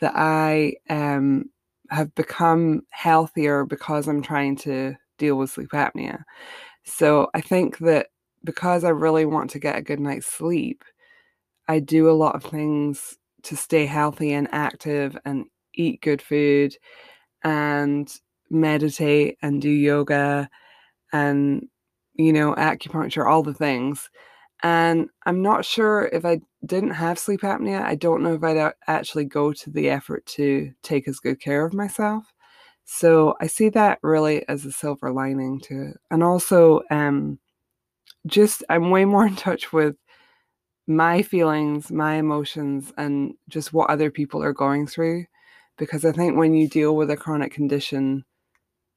that 0.00 0.12
I 0.16 0.74
um, 0.90 1.46
have 1.90 2.14
become 2.14 2.82
healthier 2.90 3.64
because 3.64 4.08
I'm 4.08 4.22
trying 4.22 4.56
to 4.58 4.94
deal 5.18 5.36
with 5.36 5.50
sleep 5.50 5.70
apnea. 5.72 6.22
So 6.84 7.30
I 7.34 7.40
think 7.40 7.78
that 7.78 8.08
because 8.44 8.84
I 8.84 8.90
really 8.90 9.26
want 9.26 9.50
to 9.50 9.58
get 9.58 9.76
a 9.76 9.82
good 9.82 10.00
night's 10.00 10.26
sleep, 10.26 10.84
I 11.68 11.80
do 11.80 12.10
a 12.10 12.12
lot 12.12 12.34
of 12.34 12.44
things 12.44 13.16
to 13.44 13.56
stay 13.56 13.86
healthy 13.86 14.32
and 14.32 14.48
active 14.52 15.16
and 15.24 15.46
eat 15.74 16.00
good 16.02 16.22
food 16.22 16.76
and 17.44 18.12
meditate 18.50 19.38
and 19.42 19.62
do 19.62 19.70
yoga 19.70 20.48
and, 21.12 21.66
you 22.14 22.32
know, 22.32 22.54
acupuncture, 22.54 23.28
all 23.28 23.42
the 23.42 23.54
things. 23.54 24.10
And 24.64 25.10
I'm 25.26 25.42
not 25.42 25.66
sure 25.66 26.08
if 26.10 26.24
I 26.24 26.40
didn't 26.64 26.92
have 26.92 27.18
sleep 27.18 27.42
apnea, 27.42 27.82
I 27.82 27.96
don't 27.96 28.22
know 28.22 28.32
if 28.32 28.42
I'd 28.42 28.72
actually 28.86 29.26
go 29.26 29.52
to 29.52 29.70
the 29.70 29.90
effort 29.90 30.24
to 30.26 30.72
take 30.82 31.06
as 31.06 31.20
good 31.20 31.38
care 31.38 31.66
of 31.66 31.74
myself. 31.74 32.32
So 32.86 33.34
I 33.42 33.46
see 33.46 33.68
that 33.70 33.98
really 34.02 34.48
as 34.48 34.64
a 34.64 34.72
silver 34.72 35.12
lining 35.12 35.60
to 35.64 35.90
it. 35.90 35.96
And 36.10 36.22
also, 36.22 36.80
um, 36.90 37.38
just 38.26 38.64
I'm 38.70 38.90
way 38.90 39.04
more 39.04 39.26
in 39.28 39.36
touch 39.36 39.70
with 39.72 39.96
my 40.86 41.20
feelings, 41.22 41.92
my 41.92 42.14
emotions, 42.14 42.90
and 42.96 43.34
just 43.50 43.74
what 43.74 43.90
other 43.90 44.10
people 44.10 44.42
are 44.42 44.54
going 44.54 44.86
through. 44.86 45.26
Because 45.76 46.06
I 46.06 46.12
think 46.12 46.38
when 46.38 46.54
you 46.54 46.68
deal 46.68 46.96
with 46.96 47.10
a 47.10 47.16
chronic 47.18 47.52
condition, 47.52 48.24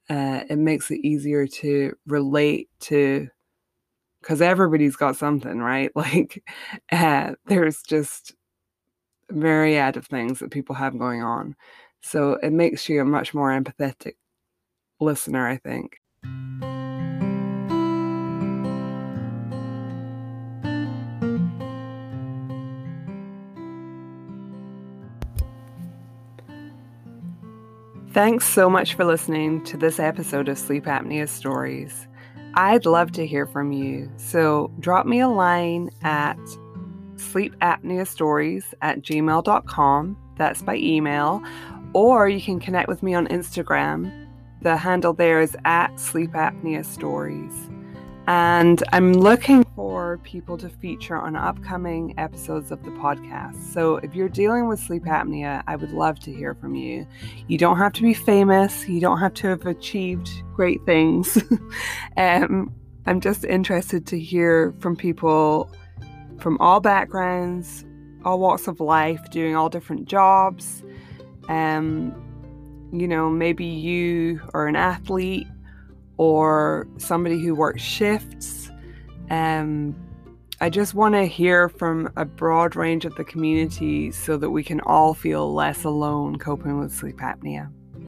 uh, 0.09 0.43
it 0.49 0.57
makes 0.57 0.91
it 0.91 1.05
easier 1.05 1.45
to 1.47 1.93
relate 2.05 2.69
to 2.81 3.27
because 4.21 4.41
everybody's 4.41 4.95
got 4.95 5.15
something, 5.15 5.59
right? 5.59 5.91
Like, 5.95 6.43
uh, 6.91 7.33
there's 7.45 7.81
just 7.81 8.33
a 9.29 9.33
myriad 9.33 9.97
of 9.97 10.05
things 10.05 10.39
that 10.39 10.51
people 10.51 10.75
have 10.75 10.97
going 10.97 11.21
on. 11.21 11.55
So 12.01 12.33
it 12.43 12.53
makes 12.53 12.87
you 12.87 13.01
a 13.01 13.05
much 13.05 13.33
more 13.33 13.49
empathetic 13.49 14.13
listener, 14.99 15.47
I 15.47 15.57
think. 15.57 15.97
Thanks 28.13 28.47
so 28.47 28.67
much 28.67 28.95
for 28.95 29.05
listening 29.05 29.63
to 29.65 29.77
this 29.77 29.99
episode 29.99 30.49
of 30.49 30.57
Sleep 30.57 30.85
Apnea 30.85 31.29
Stories. 31.29 32.07
I'd 32.57 32.87
love 32.87 33.11
to 33.11 33.25
hear 33.27 33.45
from 33.45 33.71
you, 33.71 34.11
so 34.17 34.71
drop 34.79 35.05
me 35.05 35.19
a 35.19 35.27
line 35.27 35.91
at 36.01 36.39
sleepapneastories 37.17 38.73
at 38.81 39.03
gmail.com. 39.03 40.17
That's 40.37 40.63
by 40.63 40.77
email. 40.77 41.39
Or 41.93 42.27
you 42.27 42.41
can 42.41 42.59
connect 42.59 42.87
with 42.87 43.03
me 43.03 43.13
on 43.13 43.27
Instagram. 43.27 44.27
The 44.63 44.75
handle 44.75 45.13
there 45.13 45.39
is 45.39 45.55
at 45.65 45.99
Sleep 45.99 46.31
Apnea 46.31 46.83
Stories. 46.83 47.53
And 48.27 48.83
I'm 48.91 49.13
looking 49.13 49.63
for 49.73 50.17
people 50.17 50.57
to 50.57 50.67
feature 50.67 51.15
on 51.15 51.37
upcoming 51.37 52.13
episodes 52.17 52.71
of 52.71 52.83
the 52.83 52.91
podcast. 52.91 53.55
So 53.71 53.97
if 53.97 54.13
you're 54.13 54.27
dealing 54.27 54.67
with 54.67 54.81
sleep 54.81 55.03
apnea, 55.03 55.63
I 55.65 55.77
would 55.77 55.91
love 55.91 56.19
to 56.19 56.33
hear 56.33 56.53
from 56.53 56.75
you. 56.75 57.07
You 57.47 57.57
don't 57.57 57.77
have 57.77 57.93
to 57.93 58.01
be 58.01 58.13
famous, 58.13 58.85
you 58.89 58.99
don't 58.99 59.19
have 59.19 59.33
to 59.35 59.47
have 59.47 59.65
achieved 59.65 60.29
great 60.53 60.85
things. 60.85 61.41
um, 62.17 62.73
I'm 63.05 63.21
just 63.21 63.45
interested 63.45 64.05
to 64.07 64.19
hear 64.19 64.73
from 64.79 64.97
people 64.97 65.71
from 66.39 66.57
all 66.59 66.81
backgrounds, 66.81 67.85
all 68.25 68.39
walks 68.39 68.67
of 68.67 68.81
life, 68.81 69.21
doing 69.31 69.55
all 69.55 69.69
different 69.69 70.05
jobs. 70.05 70.83
Um, 71.47 72.13
you 72.91 73.07
know, 73.07 73.29
maybe 73.29 73.65
you 73.65 74.41
are 74.53 74.67
an 74.67 74.75
athlete 74.75 75.47
or 76.17 76.87
somebody 76.97 77.39
who 77.39 77.55
works 77.55 77.81
shifts. 77.81 78.71
Um, 79.29 79.95
I 80.59 80.69
just 80.69 80.95
want 80.95 81.13
to 81.13 81.25
hear 81.25 81.69
from 81.69 82.11
a 82.15 82.25
broad 82.25 82.75
range 82.75 83.05
of 83.05 83.15
the 83.15 83.23
community 83.23 84.11
so 84.11 84.37
that 84.37 84.49
we 84.49 84.63
can 84.63 84.81
all 84.81 85.13
feel 85.13 85.53
less 85.53 85.83
alone 85.83 86.37
coping 86.37 86.79
with 86.79 86.91
sleep 86.91 87.17
apnea. 87.17 87.71